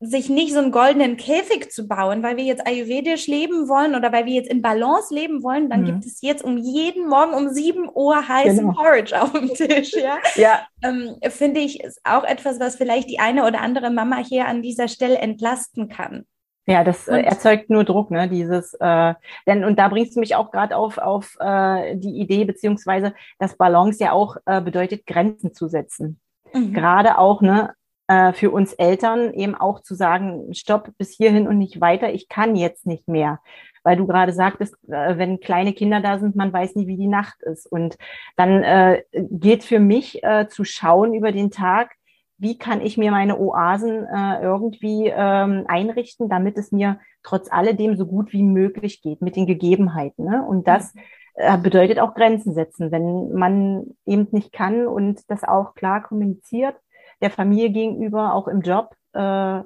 [0.01, 4.13] sich nicht so einen goldenen Käfig zu bauen, weil wir jetzt ayurvedisch leben wollen oder
[4.13, 5.87] weil wir jetzt in Balance leben wollen, dann mhm.
[5.87, 8.73] gibt es jetzt um jeden Morgen um sieben Uhr heißen genau.
[8.73, 9.93] Porridge auf dem Tisch.
[9.95, 10.61] Ja, ja.
[10.83, 14.63] Ähm, finde ich ist auch etwas, was vielleicht die eine oder andere Mama hier an
[14.63, 16.25] dieser Stelle entlasten kann.
[16.69, 18.29] Ja, das äh, erzeugt nur Druck, ne?
[18.29, 19.15] Dieses, äh,
[19.47, 23.57] denn und da bringst du mich auch gerade auf auf äh, die Idee beziehungsweise dass
[23.57, 26.21] Balance ja auch äh, bedeutet Grenzen zu setzen.
[26.53, 26.75] Mhm.
[26.75, 27.75] Gerade auch ne
[28.09, 32.29] äh, für uns Eltern eben auch zu sagen, stopp bis hierhin und nicht weiter, ich
[32.29, 33.41] kann jetzt nicht mehr.
[33.85, 37.07] Weil du gerade sagtest, äh, wenn kleine Kinder da sind, man weiß nie, wie die
[37.07, 37.71] Nacht ist.
[37.71, 37.97] Und
[38.37, 41.93] dann äh, geht für mich äh, zu schauen über den Tag,
[42.39, 47.97] wie kann ich mir meine Oasen äh, irgendwie ähm, einrichten, damit es mir trotz alledem
[47.97, 50.25] so gut wie möglich geht mit den Gegebenheiten.
[50.25, 50.45] Ne?
[50.47, 50.95] Und das
[51.35, 56.77] äh, bedeutet auch Grenzen setzen, wenn man eben nicht kann und das auch klar kommuniziert
[57.21, 58.95] der Familie gegenüber, auch im Job.
[59.13, 59.63] Äh,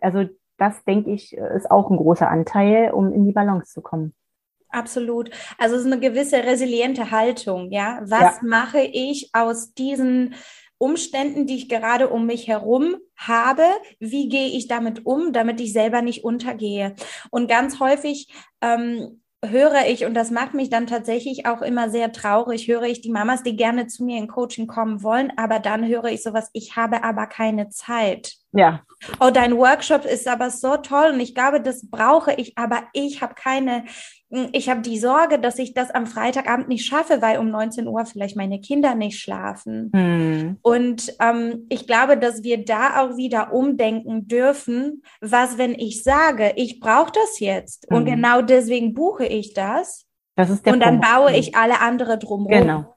[0.00, 0.28] also
[0.58, 4.14] das, denke ich, ist auch ein großer Anteil, um in die Balance zu kommen.
[4.68, 5.30] Absolut.
[5.58, 8.00] Also es ist eine gewisse resiliente Haltung, ja.
[8.02, 8.38] Was ja.
[8.42, 10.34] mache ich aus diesen
[10.78, 13.62] Umständen, die ich gerade um mich herum habe?
[14.00, 16.94] Wie gehe ich damit um, damit ich selber nicht untergehe?
[17.30, 22.12] Und ganz häufig ähm, höre ich, und das macht mich dann tatsächlich auch immer sehr
[22.12, 25.86] traurig, höre ich die Mamas, die gerne zu mir in Coaching kommen wollen, aber dann
[25.86, 28.34] höre ich sowas, ich habe aber keine Zeit.
[28.52, 28.82] Ja.
[29.20, 33.20] Oh, dein Workshop ist aber so toll und ich glaube, das brauche ich, aber ich
[33.20, 33.84] habe keine,
[34.52, 38.04] ich habe die Sorge, dass ich das am Freitagabend nicht schaffe, weil um 19 Uhr
[38.06, 39.90] vielleicht meine Kinder nicht schlafen.
[39.94, 40.58] Hm.
[40.62, 46.52] Und ähm, ich glaube, dass wir da auch wieder umdenken dürfen, was, wenn ich sage,
[46.56, 47.96] ich brauche das jetzt hm.
[47.96, 50.06] und genau deswegen buche ich das.
[50.36, 51.14] Das ist der und dann Punkt.
[51.14, 52.62] baue ich alle andere drumherum.
[52.62, 52.94] Genau.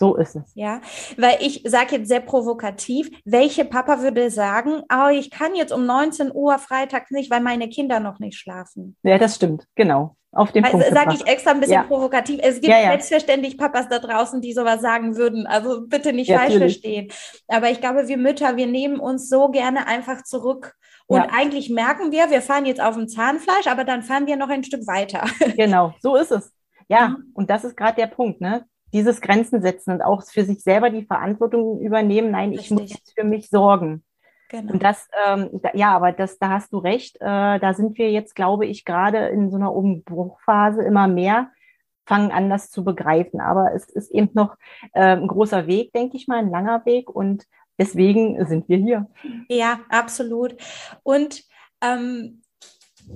[0.00, 0.50] So ist es.
[0.54, 0.80] Ja,
[1.18, 5.84] weil ich sage jetzt sehr provokativ, welche Papa würde sagen, oh, ich kann jetzt um
[5.84, 8.96] 19 Uhr freitags nicht, weil meine Kinder noch nicht schlafen.
[9.02, 10.16] Ja, das stimmt, genau.
[10.32, 10.94] Auf den also, Punkt.
[10.94, 11.82] Sage ich extra ein bisschen ja.
[11.82, 12.40] provokativ.
[12.42, 12.88] Es gibt ja, ja.
[12.90, 15.46] selbstverständlich Papas da draußen, die sowas sagen würden.
[15.46, 17.12] Also bitte nicht falsch verstehen.
[17.48, 20.76] Aber ich glaube, wir Mütter, wir nehmen uns so gerne einfach zurück.
[21.08, 24.48] Und eigentlich merken wir, wir fahren jetzt auf dem Zahnfleisch, aber dann fahren wir noch
[24.48, 25.24] ein Stück weiter.
[25.56, 26.52] Genau, so ist es.
[26.88, 27.32] Ja, mhm.
[27.34, 28.64] und das ist gerade der Punkt, ne?
[28.92, 32.30] Dieses Grenzen setzen und auch für sich selber die Verantwortung übernehmen.
[32.30, 32.66] Nein, Richtig.
[32.66, 34.04] ich muss jetzt für mich sorgen.
[34.48, 34.72] Genau.
[34.72, 37.16] Und das, ähm, da, ja, aber das, da hast du recht.
[37.20, 41.50] Äh, da sind wir jetzt, glaube ich, gerade in so einer Umbruchphase immer mehr
[42.04, 43.40] fangen an, das zu begreifen.
[43.40, 44.56] Aber es ist eben noch
[44.92, 47.08] äh, ein großer Weg, denke ich mal, ein langer Weg.
[47.08, 47.44] Und
[47.78, 49.06] deswegen sind wir hier.
[49.48, 50.56] Ja, absolut.
[51.04, 51.44] Und
[51.80, 52.39] ähm,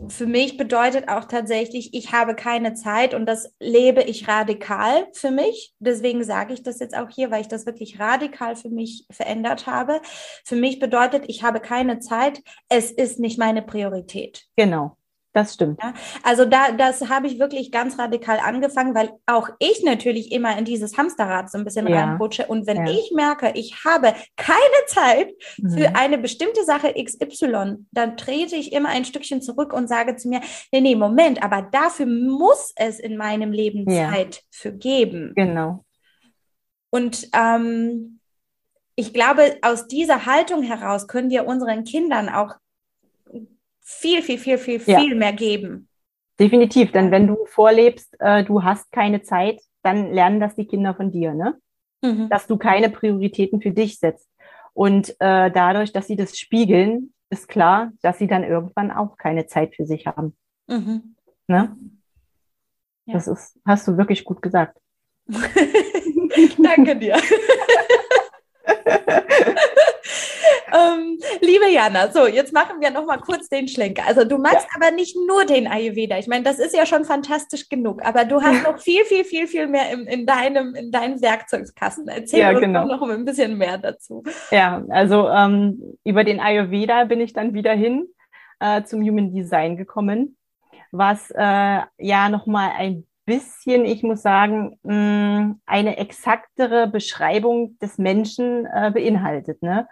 [0.08, 5.30] für mich bedeutet auch tatsächlich, ich habe keine Zeit und das lebe ich radikal für
[5.30, 5.74] mich.
[5.78, 9.66] Deswegen sage ich das jetzt auch hier, weil ich das wirklich radikal für mich verändert
[9.66, 10.00] habe.
[10.44, 12.42] Für mich bedeutet, ich habe keine Zeit.
[12.68, 14.44] Es ist nicht meine Priorität.
[14.56, 14.96] Genau.
[15.34, 15.82] Das stimmt.
[15.82, 15.92] Ja,
[16.22, 20.64] also da, das habe ich wirklich ganz radikal angefangen, weil auch ich natürlich immer in
[20.64, 22.04] dieses Hamsterrad so ein bisschen ja.
[22.04, 22.46] reinrutsche.
[22.46, 22.92] Und wenn ja.
[22.92, 25.70] ich merke, ich habe keine Zeit mhm.
[25.70, 30.28] für eine bestimmte Sache XY, dann trete ich immer ein Stückchen zurück und sage zu
[30.28, 35.32] mir, nee, nee, Moment, aber dafür muss es in meinem Leben Zeit für geben.
[35.34, 35.84] Genau.
[36.90, 38.20] Und ähm,
[38.94, 42.54] ich glaube, aus dieser Haltung heraus können wir unseren Kindern auch
[43.84, 44.98] viel, viel, viel, viel, ja.
[44.98, 45.88] viel mehr geben.
[46.40, 50.94] Definitiv, denn wenn du vorlebst, äh, du hast keine Zeit, dann lernen das die Kinder
[50.94, 51.56] von dir, ne?
[52.04, 52.28] mhm.
[52.28, 54.28] dass du keine Prioritäten für dich setzt.
[54.72, 59.46] Und äh, dadurch, dass sie das spiegeln, ist klar, dass sie dann irgendwann auch keine
[59.46, 60.36] Zeit für sich haben.
[60.66, 61.16] Mhm.
[61.46, 61.76] Ne?
[63.06, 63.14] Ja.
[63.14, 64.78] Das ist, hast du wirklich gut gesagt.
[66.58, 67.16] Danke dir.
[70.72, 74.02] ähm, liebe Jana, so, jetzt machen wir noch mal kurz den Schlenker.
[74.06, 74.76] Also du magst ja.
[74.76, 76.18] aber nicht nur den Ayurveda.
[76.18, 79.46] Ich meine, das ist ja schon fantastisch genug, aber du hast noch viel, viel, viel,
[79.46, 82.08] viel mehr im, in, deinem, in deinem Werkzeugkasten.
[82.08, 82.86] Erzähl ja, uns genau.
[82.86, 84.22] noch ein bisschen mehr dazu.
[84.50, 88.06] Ja, also ähm, über den Ayurveda bin ich dann wieder hin
[88.60, 90.36] äh, zum Human Design gekommen,
[90.90, 97.98] was äh, ja noch mal ein bisschen, ich muss sagen, mh, eine exaktere Beschreibung des
[97.98, 99.62] Menschen äh, beinhaltet.
[99.62, 99.88] Ne?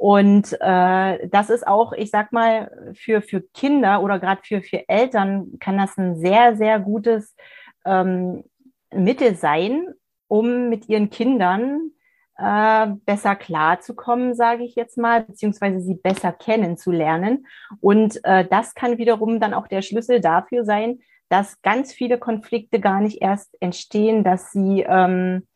[0.00, 4.88] Und äh, das ist auch, ich sag mal, für, für Kinder oder gerade für, für
[4.88, 7.36] Eltern kann das ein sehr, sehr gutes
[7.84, 8.42] ähm,
[8.90, 9.88] Mittel sein,
[10.26, 11.90] um mit ihren Kindern
[12.38, 17.46] äh, besser klarzukommen, sage ich jetzt mal, beziehungsweise sie besser kennenzulernen.
[17.80, 22.80] Und äh, das kann wiederum dann auch der Schlüssel dafür sein, dass ganz viele Konflikte
[22.80, 25.46] gar nicht erst entstehen, dass sie ähm,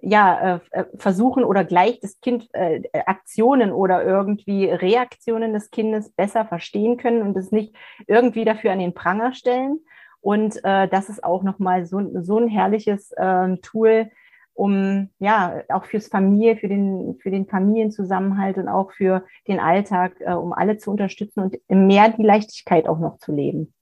[0.00, 6.10] ja, äh, äh, versuchen oder gleich das Kind äh, Aktionen oder irgendwie Reaktionen des Kindes
[6.10, 7.74] besser verstehen können und es nicht
[8.06, 9.80] irgendwie dafür an den Pranger stellen.
[10.20, 14.10] Und äh, das ist auch nochmal so, so ein herrliches äh, Tool,
[14.54, 20.16] um ja auch fürs Familie, für den, für den Familienzusammenhalt und auch für den Alltag,
[20.20, 23.72] äh, um alle zu unterstützen und mehr die Leichtigkeit auch noch zu leben.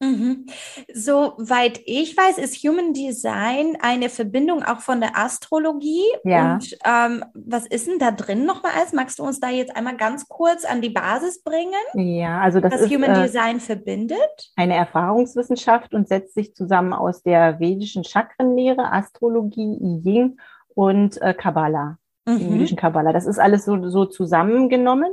[0.00, 0.46] Mhm.
[0.94, 6.04] Soweit ich weiß, ist Human Design eine Verbindung auch von der Astrologie.
[6.24, 6.54] Ja.
[6.54, 8.92] Und ähm, was ist denn da drin nochmal alles?
[8.92, 11.72] Magst du uns da jetzt einmal ganz kurz an die Basis bringen?
[11.94, 14.52] Ja, also das was ist Human äh, Design verbindet.
[14.54, 20.40] Eine Erfahrungswissenschaft und setzt sich zusammen aus der vedischen Chakrenlehre, Astrologie, I Ching
[20.74, 22.52] und äh, Kabbalah, mhm.
[22.52, 23.12] jüdischen Kabbalah.
[23.12, 25.10] Das ist alles so, so zusammengenommen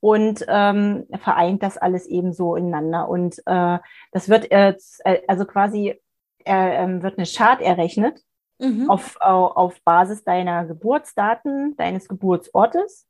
[0.00, 3.08] und ähm, vereint das alles eben so ineinander.
[3.08, 3.78] Und äh,
[4.12, 4.74] das wird äh,
[5.26, 6.00] also quasi
[6.44, 8.20] äh, wird eine Chart errechnet
[8.58, 8.90] mhm.
[8.90, 13.06] auf, auf Basis deiner Geburtsdaten, deines Geburtsortes.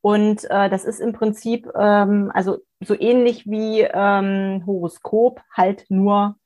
[0.00, 6.36] Und äh, das ist im Prinzip ähm, also so ähnlich wie ähm, Horoskop, halt nur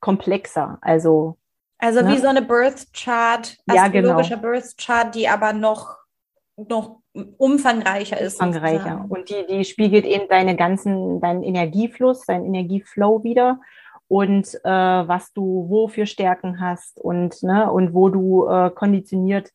[0.00, 0.78] komplexer.
[0.82, 1.38] Also
[1.78, 2.10] also ne?
[2.10, 4.42] wie so eine Birth Chart, astrologischer ja, genau.
[4.42, 5.96] Birth Chart, die aber noch
[6.56, 7.00] noch
[7.38, 8.40] umfangreicher ist.
[8.40, 8.78] Umfangreicher.
[8.78, 9.10] Sozusagen.
[9.10, 13.60] Und die, die spiegelt eben deine ganzen, deinen Energiefluss, deinen Energieflow wieder
[14.08, 19.50] und äh, was du wo für Stärken hast und, ne, und wo du äh, konditioniert,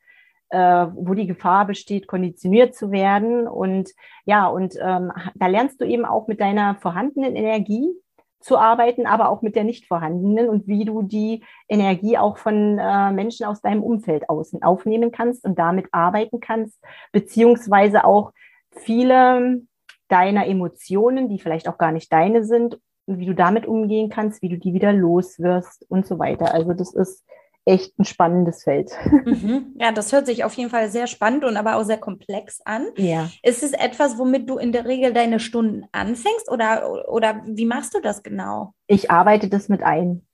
[0.50, 3.48] äh, wo die Gefahr besteht, konditioniert zu werden.
[3.48, 3.92] Und
[4.26, 7.94] ja, und ähm, da lernst du eben auch mit deiner vorhandenen Energie
[8.42, 12.78] zu arbeiten, aber auch mit der nicht vorhandenen und wie du die Energie auch von
[12.80, 16.80] äh, Menschen aus deinem Umfeld außen aufnehmen kannst und damit arbeiten kannst,
[17.12, 18.32] beziehungsweise auch
[18.72, 19.62] viele
[20.08, 24.50] deiner Emotionen, die vielleicht auch gar nicht deine sind, wie du damit umgehen kannst, wie
[24.50, 26.54] du die wieder loswirst und so weiter.
[26.54, 27.26] Also das ist
[27.66, 28.92] echt ein spannendes Feld.
[29.24, 29.76] Mhm.
[29.80, 32.88] Ja, das hört sich auf jeden Fall sehr spannend und aber auch sehr komplex an.
[32.98, 33.30] Ja.
[33.44, 37.94] Ist es etwas, womit du in der Regel deine Stunden anfängst oder, oder wie machst
[37.94, 38.74] du das genau?
[38.88, 40.26] Ich arbeite das mit ein.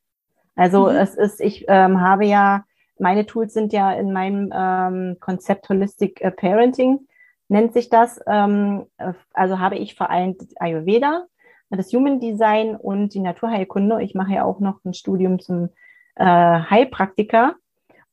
[0.55, 0.95] Also mhm.
[0.95, 2.63] es ist, ich ähm, habe ja,
[2.97, 7.07] meine Tools sind ja in meinem ähm, Konzept Holistic äh, Parenting,
[7.49, 8.19] nennt sich das.
[8.25, 11.25] Ähm, äh, also habe ich vereint Ayurveda,
[11.69, 14.01] das Human Design und die Naturheilkunde.
[14.01, 15.69] Ich mache ja auch noch ein Studium zum
[16.17, 17.56] äh, Heilpraktiker.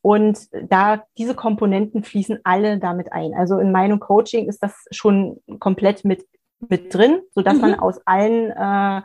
[0.01, 3.33] Und da diese Komponenten fließen alle damit ein.
[3.35, 6.27] Also in meinem Coaching ist das schon komplett mit
[6.69, 7.61] mit drin, so dass mhm.
[7.61, 9.03] man aus allen äh,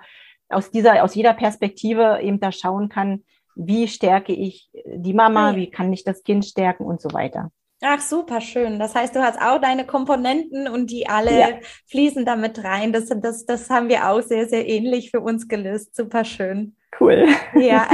[0.49, 3.23] aus dieser aus jeder Perspektive eben da schauen kann,
[3.55, 7.51] wie stärke ich die Mama, wie kann ich das Kind stärken und so weiter.
[7.81, 8.77] Ach, super schön.
[8.77, 11.47] Das heißt, du hast auch deine Komponenten und die alle ja.
[11.89, 12.91] fließen damit rein.
[12.91, 15.95] Das, das, das haben wir auch sehr, sehr ähnlich für uns gelöst.
[15.95, 16.75] Super schön.
[16.99, 17.27] Cool.
[17.55, 17.87] Ja.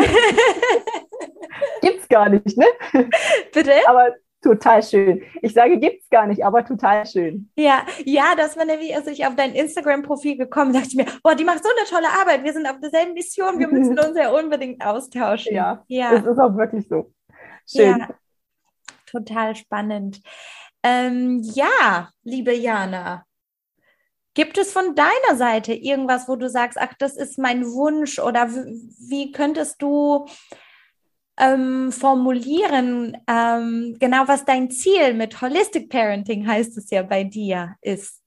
[1.81, 2.65] gibt's gar nicht, ne?
[3.53, 3.73] Bitte?
[3.85, 4.09] Aber
[4.41, 5.21] total schön.
[5.43, 7.51] Ich sage, gibt's gar nicht, aber total schön.
[7.55, 11.35] Ja, ja, das war nämlich, als ich auf dein Instagram-Profil gekommen dachte ich mir, boah,
[11.35, 12.43] die macht so eine tolle Arbeit.
[12.43, 13.59] Wir sind auf derselben Mission.
[13.59, 15.53] Wir müssen uns ja unbedingt austauschen.
[15.53, 16.11] Ja, ja.
[16.11, 17.11] Das ist auch wirklich so.
[17.67, 17.99] Schön.
[17.99, 18.09] Ja
[19.15, 20.21] total spannend.
[20.83, 23.25] Ähm, ja, liebe Jana,
[24.35, 28.49] gibt es von deiner Seite irgendwas, wo du sagst, ach, das ist mein Wunsch oder
[28.49, 30.27] wie könntest du
[31.37, 37.75] ähm, formulieren, ähm, genau was dein Ziel mit Holistic Parenting heißt es ja bei dir
[37.81, 38.21] ist?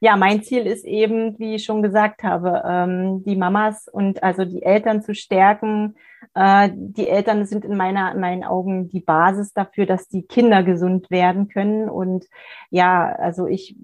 [0.00, 4.44] Ja, mein Ziel ist eben, wie ich schon gesagt habe, ähm, die Mamas und also
[4.44, 5.96] die Eltern zu stärken.
[6.34, 10.62] Äh, die Eltern sind in meiner, in meinen Augen die Basis dafür, dass die Kinder
[10.62, 11.88] gesund werden können.
[11.88, 12.26] Und
[12.70, 13.76] ja, also ich,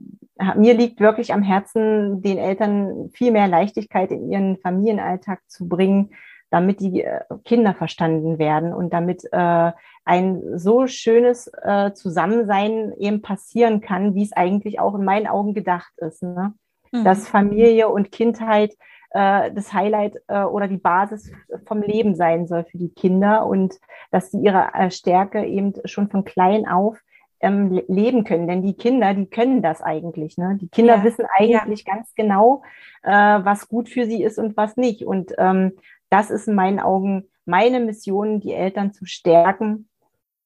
[0.57, 6.11] mir liegt wirklich am Herzen, den Eltern viel mehr Leichtigkeit in ihren Familienalltag zu bringen,
[6.55, 9.73] damit die äh, Kinder verstanden werden und damit äh,
[10.05, 15.53] ein so schönes äh, Zusammensein eben passieren kann, wie es eigentlich auch in meinen Augen
[15.53, 16.23] gedacht ist.
[16.23, 16.55] Ne?
[16.93, 17.03] Mhm.
[17.03, 18.77] Dass Familie und Kindheit
[19.11, 21.33] äh, das Highlight äh, oder die Basis
[21.67, 23.75] vom Leben sein soll für die Kinder und
[24.13, 27.01] dass sie ihre äh, Stärke eben schon von klein auf
[27.41, 28.47] ähm, leben können.
[28.47, 30.39] Denn die Kinder, die können das eigentlich.
[30.39, 30.57] Ne?
[30.61, 31.03] Die Kinder ja.
[31.03, 31.95] wissen eigentlich ja.
[31.95, 32.63] ganz genau,
[33.03, 35.05] äh, was gut für sie ist und was nicht.
[35.05, 35.73] Und ähm,
[36.15, 39.89] das ist in meinen Augen meine Mission, die Eltern zu stärken,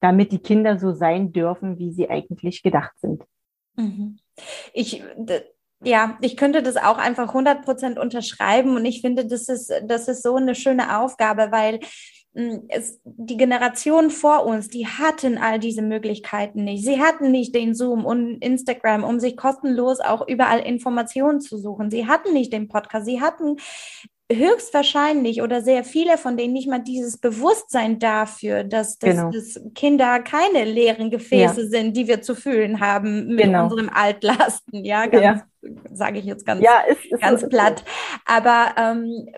[0.00, 3.22] damit die Kinder so sein dürfen, wie sie eigentlich gedacht sind.
[3.76, 4.18] Mhm.
[4.72, 5.04] Ich,
[5.84, 10.08] ja, ich könnte das auch einfach 100 Prozent unterschreiben und ich finde, das ist, das
[10.08, 11.80] ist so eine schöne Aufgabe, weil
[12.34, 16.82] hm, es, die Generation vor uns, die hatten all diese Möglichkeiten nicht.
[16.82, 21.90] Sie hatten nicht den Zoom und Instagram, um sich kostenlos auch überall Informationen zu suchen.
[21.90, 23.04] Sie hatten nicht den Podcast.
[23.04, 23.56] Sie hatten
[24.30, 29.30] höchstwahrscheinlich oder sehr viele von denen nicht mal dieses Bewusstsein dafür, dass, dass, genau.
[29.30, 31.68] dass Kinder keine leeren Gefäße ja.
[31.68, 33.64] sind, die wir zu fühlen haben mit genau.
[33.64, 34.84] unserem Altlasten.
[34.84, 35.24] Ja, ganz,
[35.62, 35.70] ja.
[35.92, 37.84] sage ich jetzt ganz, ja, ist, ist, ganz ist, platt.
[38.26, 39.28] Aber ähm,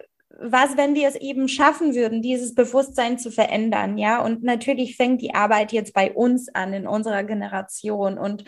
[0.43, 4.23] was, wenn wir es eben schaffen würden, dieses Bewusstsein zu verändern, ja?
[4.25, 8.45] Und natürlich fängt die Arbeit jetzt bei uns an in unserer Generation und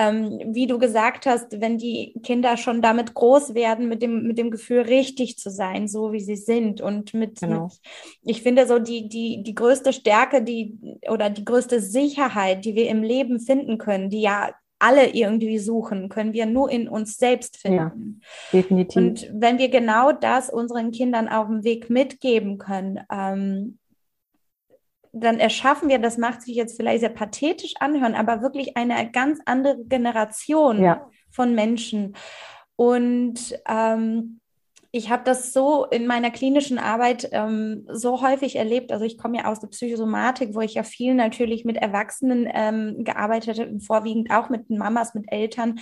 [0.00, 4.38] ähm, wie du gesagt hast, wenn die Kinder schon damit groß werden, mit dem, mit
[4.38, 6.80] dem Gefühl, richtig zu sein, so wie sie sind.
[6.80, 7.64] Und mit, genau.
[7.64, 7.72] mit
[8.22, 10.78] ich finde so die, die, die größte Stärke, die
[11.10, 16.08] oder die größte Sicherheit, die wir im Leben finden können, die ja alle irgendwie suchen,
[16.08, 18.22] können wir nur in uns selbst finden.
[18.52, 18.96] Ja, definitiv.
[18.96, 23.78] Und wenn wir genau das unseren Kindern auf dem Weg mitgeben können, ähm,
[25.12, 29.40] dann erschaffen wir, das macht sich jetzt vielleicht sehr pathetisch anhören, aber wirklich eine ganz
[29.44, 31.08] andere Generation ja.
[31.30, 32.16] von Menschen.
[32.76, 34.40] Und ähm,
[34.92, 38.90] ich habe das so in meiner klinischen Arbeit ähm, so häufig erlebt.
[38.90, 43.04] Also ich komme ja aus der Psychosomatik, wo ich ja viel natürlich mit Erwachsenen ähm,
[43.04, 45.78] gearbeitet habe, vorwiegend auch mit Mamas, mit Eltern.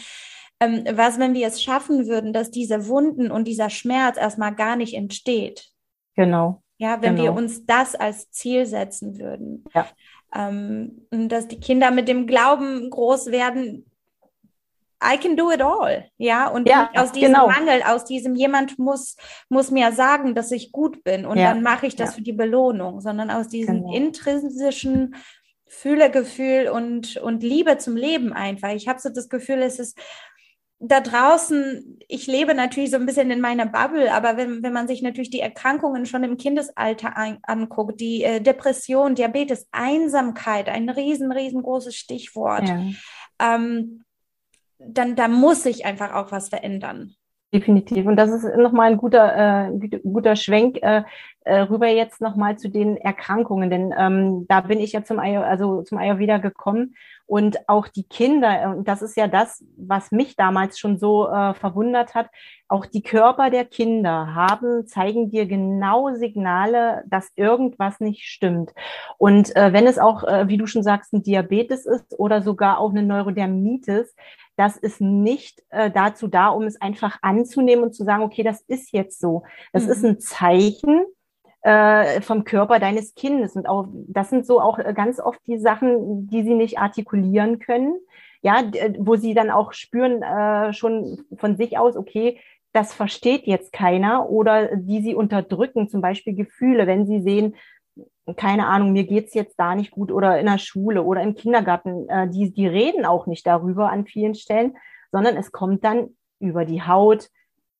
[0.61, 4.77] Ähm, was, wenn wir es schaffen würden, dass diese Wunden und dieser Schmerz erstmal gar
[4.77, 5.71] nicht entsteht?
[6.15, 6.63] Genau.
[6.79, 7.25] Ja, wenn genau.
[7.25, 9.65] wir uns das als Ziel setzen würden.
[9.75, 9.87] Ja.
[10.35, 13.85] Ähm, dass die Kinder mit dem Glauben groß werden,
[15.03, 17.47] I can do it all, ja, und ja, aus diesem genau.
[17.47, 19.17] Mangel, aus diesem jemand muss,
[19.49, 21.53] muss mir sagen, dass ich gut bin und ja.
[21.53, 22.15] dann mache ich das ja.
[22.17, 23.95] für die Belohnung, sondern aus diesem genau.
[23.95, 25.15] intrinsischen
[25.69, 28.71] Fühlegefühl und, und Liebe zum Leben einfach.
[28.71, 29.97] Ich habe so das Gefühl, es ist
[30.81, 34.87] da draußen, ich lebe natürlich so ein bisschen in meiner Bubble, aber wenn, wenn man
[34.87, 40.89] sich natürlich die Erkrankungen schon im Kindesalter ein, anguckt, die äh, Depression, Diabetes, Einsamkeit, ein
[40.89, 42.85] riesen, riesengroßes Stichwort, ja.
[43.41, 44.05] ähm,
[44.79, 47.15] dann da muss sich einfach auch was verändern.
[47.53, 48.07] Definitiv.
[48.07, 51.03] Und das ist nochmal ein guter, äh, guter Schwenk äh,
[51.41, 55.83] äh, rüber jetzt nochmal zu den Erkrankungen, denn ähm, da bin ich ja zum, also
[55.83, 56.95] zum Ayurveda gekommen
[57.29, 61.29] und auch die Kinder, äh, und das ist ja das, was mich damals schon so
[61.29, 62.31] äh, verwundert hat,
[62.69, 68.73] auch die Körper der Kinder haben, zeigen dir genau Signale, dass irgendwas nicht stimmt.
[69.19, 72.79] Und äh, wenn es auch, äh, wie du schon sagst, ein Diabetes ist oder sogar
[72.79, 74.15] auch eine Neurodermitis,
[74.57, 78.63] das ist nicht äh, dazu da, um es einfach anzunehmen und zu sagen, okay, das
[78.63, 79.45] ist jetzt so.
[79.75, 79.91] Das mhm.
[79.91, 81.05] ist ein Zeichen,
[81.63, 83.57] äh, vom Körper deines Kindes.
[83.57, 87.95] Und auch das sind so auch ganz oft die Sachen, die sie nicht artikulieren können.
[88.41, 88.63] Ja,
[88.99, 92.39] wo sie dann auch spüren äh, schon von sich aus, okay,
[92.73, 97.57] das versteht jetzt keiner oder die sie unterdrücken, zum Beispiel Gefühle, wenn sie sehen,
[98.37, 102.09] keine Ahnung, mir geht's jetzt da nicht gut oder in der Schule oder im Kindergarten,
[102.09, 104.77] äh, die, die reden auch nicht darüber an vielen Stellen,
[105.11, 107.31] sondern es kommt dann über die Haut,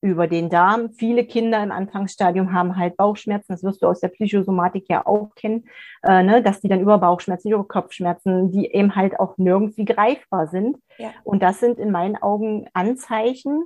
[0.01, 0.91] über den Darm.
[0.91, 5.35] Viele Kinder im Anfangsstadium haben halt Bauchschmerzen, das wirst du aus der Psychosomatik ja auch
[5.35, 5.65] kennen,
[6.03, 10.47] äh, ne, dass die dann über Bauchschmerzen, über Kopfschmerzen, die eben halt auch nirgendwie greifbar
[10.47, 10.79] sind.
[10.99, 11.11] Ja.
[11.25, 13.65] Und das sind in meinen Augen Anzeichen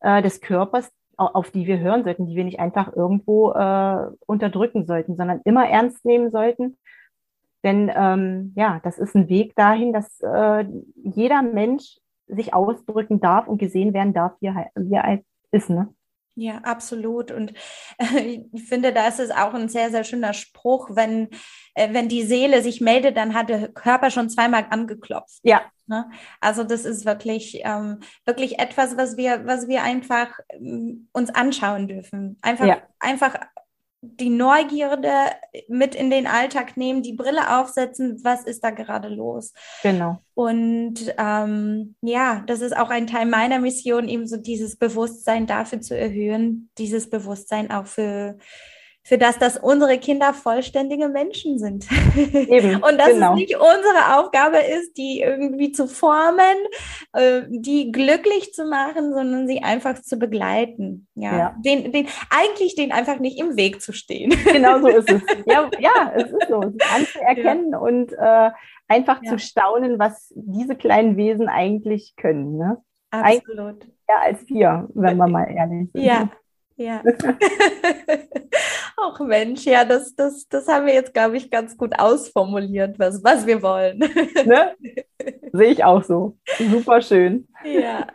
[0.00, 4.86] äh, des Körpers, auf die wir hören sollten, die wir nicht einfach irgendwo äh, unterdrücken
[4.86, 6.78] sollten, sondern immer ernst nehmen sollten.
[7.62, 10.64] Denn ähm, ja, das ist ein Weg dahin, dass äh,
[10.94, 15.20] jeder Mensch sich ausdrücken darf und gesehen werden darf, wie er, wie er
[15.52, 15.92] ist, ne?
[16.36, 17.32] Ja, absolut.
[17.32, 17.52] Und
[17.98, 21.28] äh, ich finde, da ist es auch ein sehr, sehr schöner Spruch, wenn,
[21.74, 25.40] äh, wenn die Seele sich meldet, dann hat der Körper schon zweimal angeklopft.
[25.42, 25.62] Ja.
[25.86, 26.08] Ne?
[26.40, 31.88] Also das ist wirklich, ähm, wirklich etwas, was wir, was wir einfach ähm, uns anschauen
[31.88, 32.38] dürfen.
[32.42, 32.78] Einfach, Ja.
[33.00, 33.34] einfach
[34.02, 35.12] die Neugierde
[35.68, 39.52] mit in den Alltag nehmen, die Brille aufsetzen, was ist da gerade los?
[39.82, 40.18] Genau.
[40.34, 45.82] Und ähm, ja, das ist auch ein Teil meiner Mission, eben so dieses Bewusstsein dafür
[45.82, 48.38] zu erhöhen, dieses Bewusstsein auch für,
[49.10, 51.84] für das, dass unsere Kinder vollständige Menschen sind.
[52.16, 53.32] Eben, Und dass genau.
[53.32, 56.56] es nicht unsere Aufgabe ist, die irgendwie zu formen,
[57.14, 61.08] äh, die glücklich zu machen, sondern sie einfach zu begleiten.
[61.16, 61.56] Ja, Ja.
[61.58, 64.32] Den, den, eigentlich den einfach nicht im Weg zu stehen.
[64.44, 65.22] Genau so ist es.
[65.44, 66.62] Ja, ja, es ist so.
[66.62, 68.50] Es anzuerkennen und äh,
[68.86, 69.32] einfach Ja.
[69.32, 72.58] zu staunen, was diese kleinen Wesen eigentlich können.
[72.58, 72.76] Ne?
[73.10, 73.86] Absolut.
[74.08, 76.04] Ja, als wir, wenn wir mal ehrlich sind.
[76.04, 76.30] Ja,
[76.80, 77.02] ja.
[78.96, 83.22] Ach Mensch, ja, das, das, das haben wir jetzt, glaube ich, ganz gut ausformuliert, was,
[83.22, 83.98] was wir wollen.
[83.98, 84.74] Ne?
[85.52, 86.36] Sehe ich auch so.
[86.58, 87.46] Super schön.
[87.64, 88.06] Ja.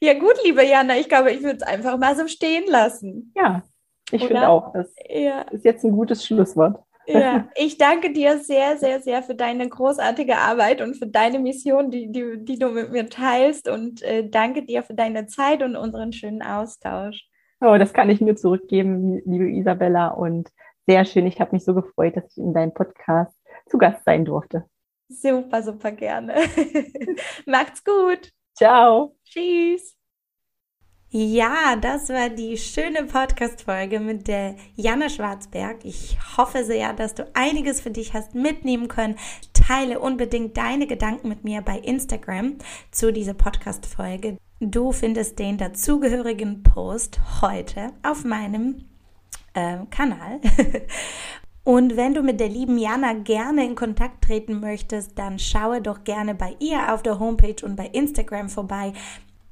[0.00, 3.32] Ja, gut, liebe Jana, ich glaube, ich würde es einfach mal so stehen lassen.
[3.36, 3.62] Ja,
[4.10, 6.82] ich finde auch, das Ja, ist jetzt ein gutes Schlusswort.
[7.06, 7.48] ja.
[7.56, 12.10] Ich danke dir sehr, sehr, sehr für deine großartige Arbeit und für deine Mission, die,
[12.10, 13.68] die, die du mit mir teilst.
[13.68, 17.27] Und äh, danke dir für deine Zeit und unseren schönen Austausch.
[17.60, 20.08] Oh, das kann ich nur zurückgeben, liebe Isabella.
[20.08, 20.50] Und
[20.86, 21.26] sehr schön.
[21.26, 23.36] Ich habe mich so gefreut, dass ich in deinem Podcast
[23.66, 24.64] zu Gast sein durfte.
[25.08, 26.34] Super, super gerne.
[27.46, 28.32] Macht's gut.
[28.54, 29.16] Ciao.
[29.24, 29.98] Tschüss.
[31.10, 35.82] Ja, das war die schöne Podcast-Folge mit der Janne Schwarzberg.
[35.84, 39.16] Ich hoffe sehr, dass du einiges für dich hast mitnehmen können.
[39.54, 42.58] Teile unbedingt deine Gedanken mit mir bei Instagram
[42.90, 44.36] zu dieser Podcast-Folge.
[44.60, 48.86] Du findest den dazugehörigen Post heute auf meinem
[49.54, 50.40] äh, Kanal.
[51.64, 56.02] Und wenn du mit der lieben Jana gerne in Kontakt treten möchtest, dann schaue doch
[56.02, 58.94] gerne bei ihr auf der Homepage und bei Instagram vorbei.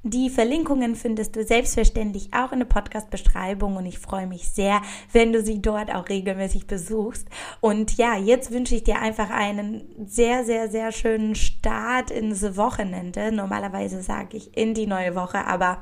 [0.09, 4.81] Die Verlinkungen findest du selbstverständlich auch in der Podcast-Beschreibung und ich freue mich sehr,
[5.11, 7.27] wenn du sie dort auch regelmäßig besuchst.
[7.59, 13.33] Und ja, jetzt wünsche ich dir einfach einen sehr, sehr, sehr schönen Start ins Wochenende.
[13.33, 15.79] Normalerweise sage ich in die neue Woche, aber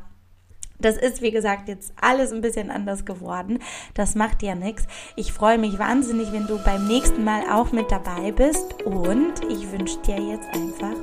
[0.80, 3.60] das ist, wie gesagt, jetzt alles ein bisschen anders geworden.
[3.94, 4.88] Das macht ja nichts.
[5.16, 8.82] Ich freue mich wahnsinnig, wenn du beim nächsten Mal auch mit dabei bist.
[8.86, 10.96] Und ich wünsche dir jetzt einfach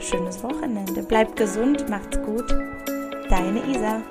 [0.00, 1.02] schönes Wochenende.
[1.02, 2.48] Bleib gesund, macht's gut.
[3.28, 4.02] Deine Isa.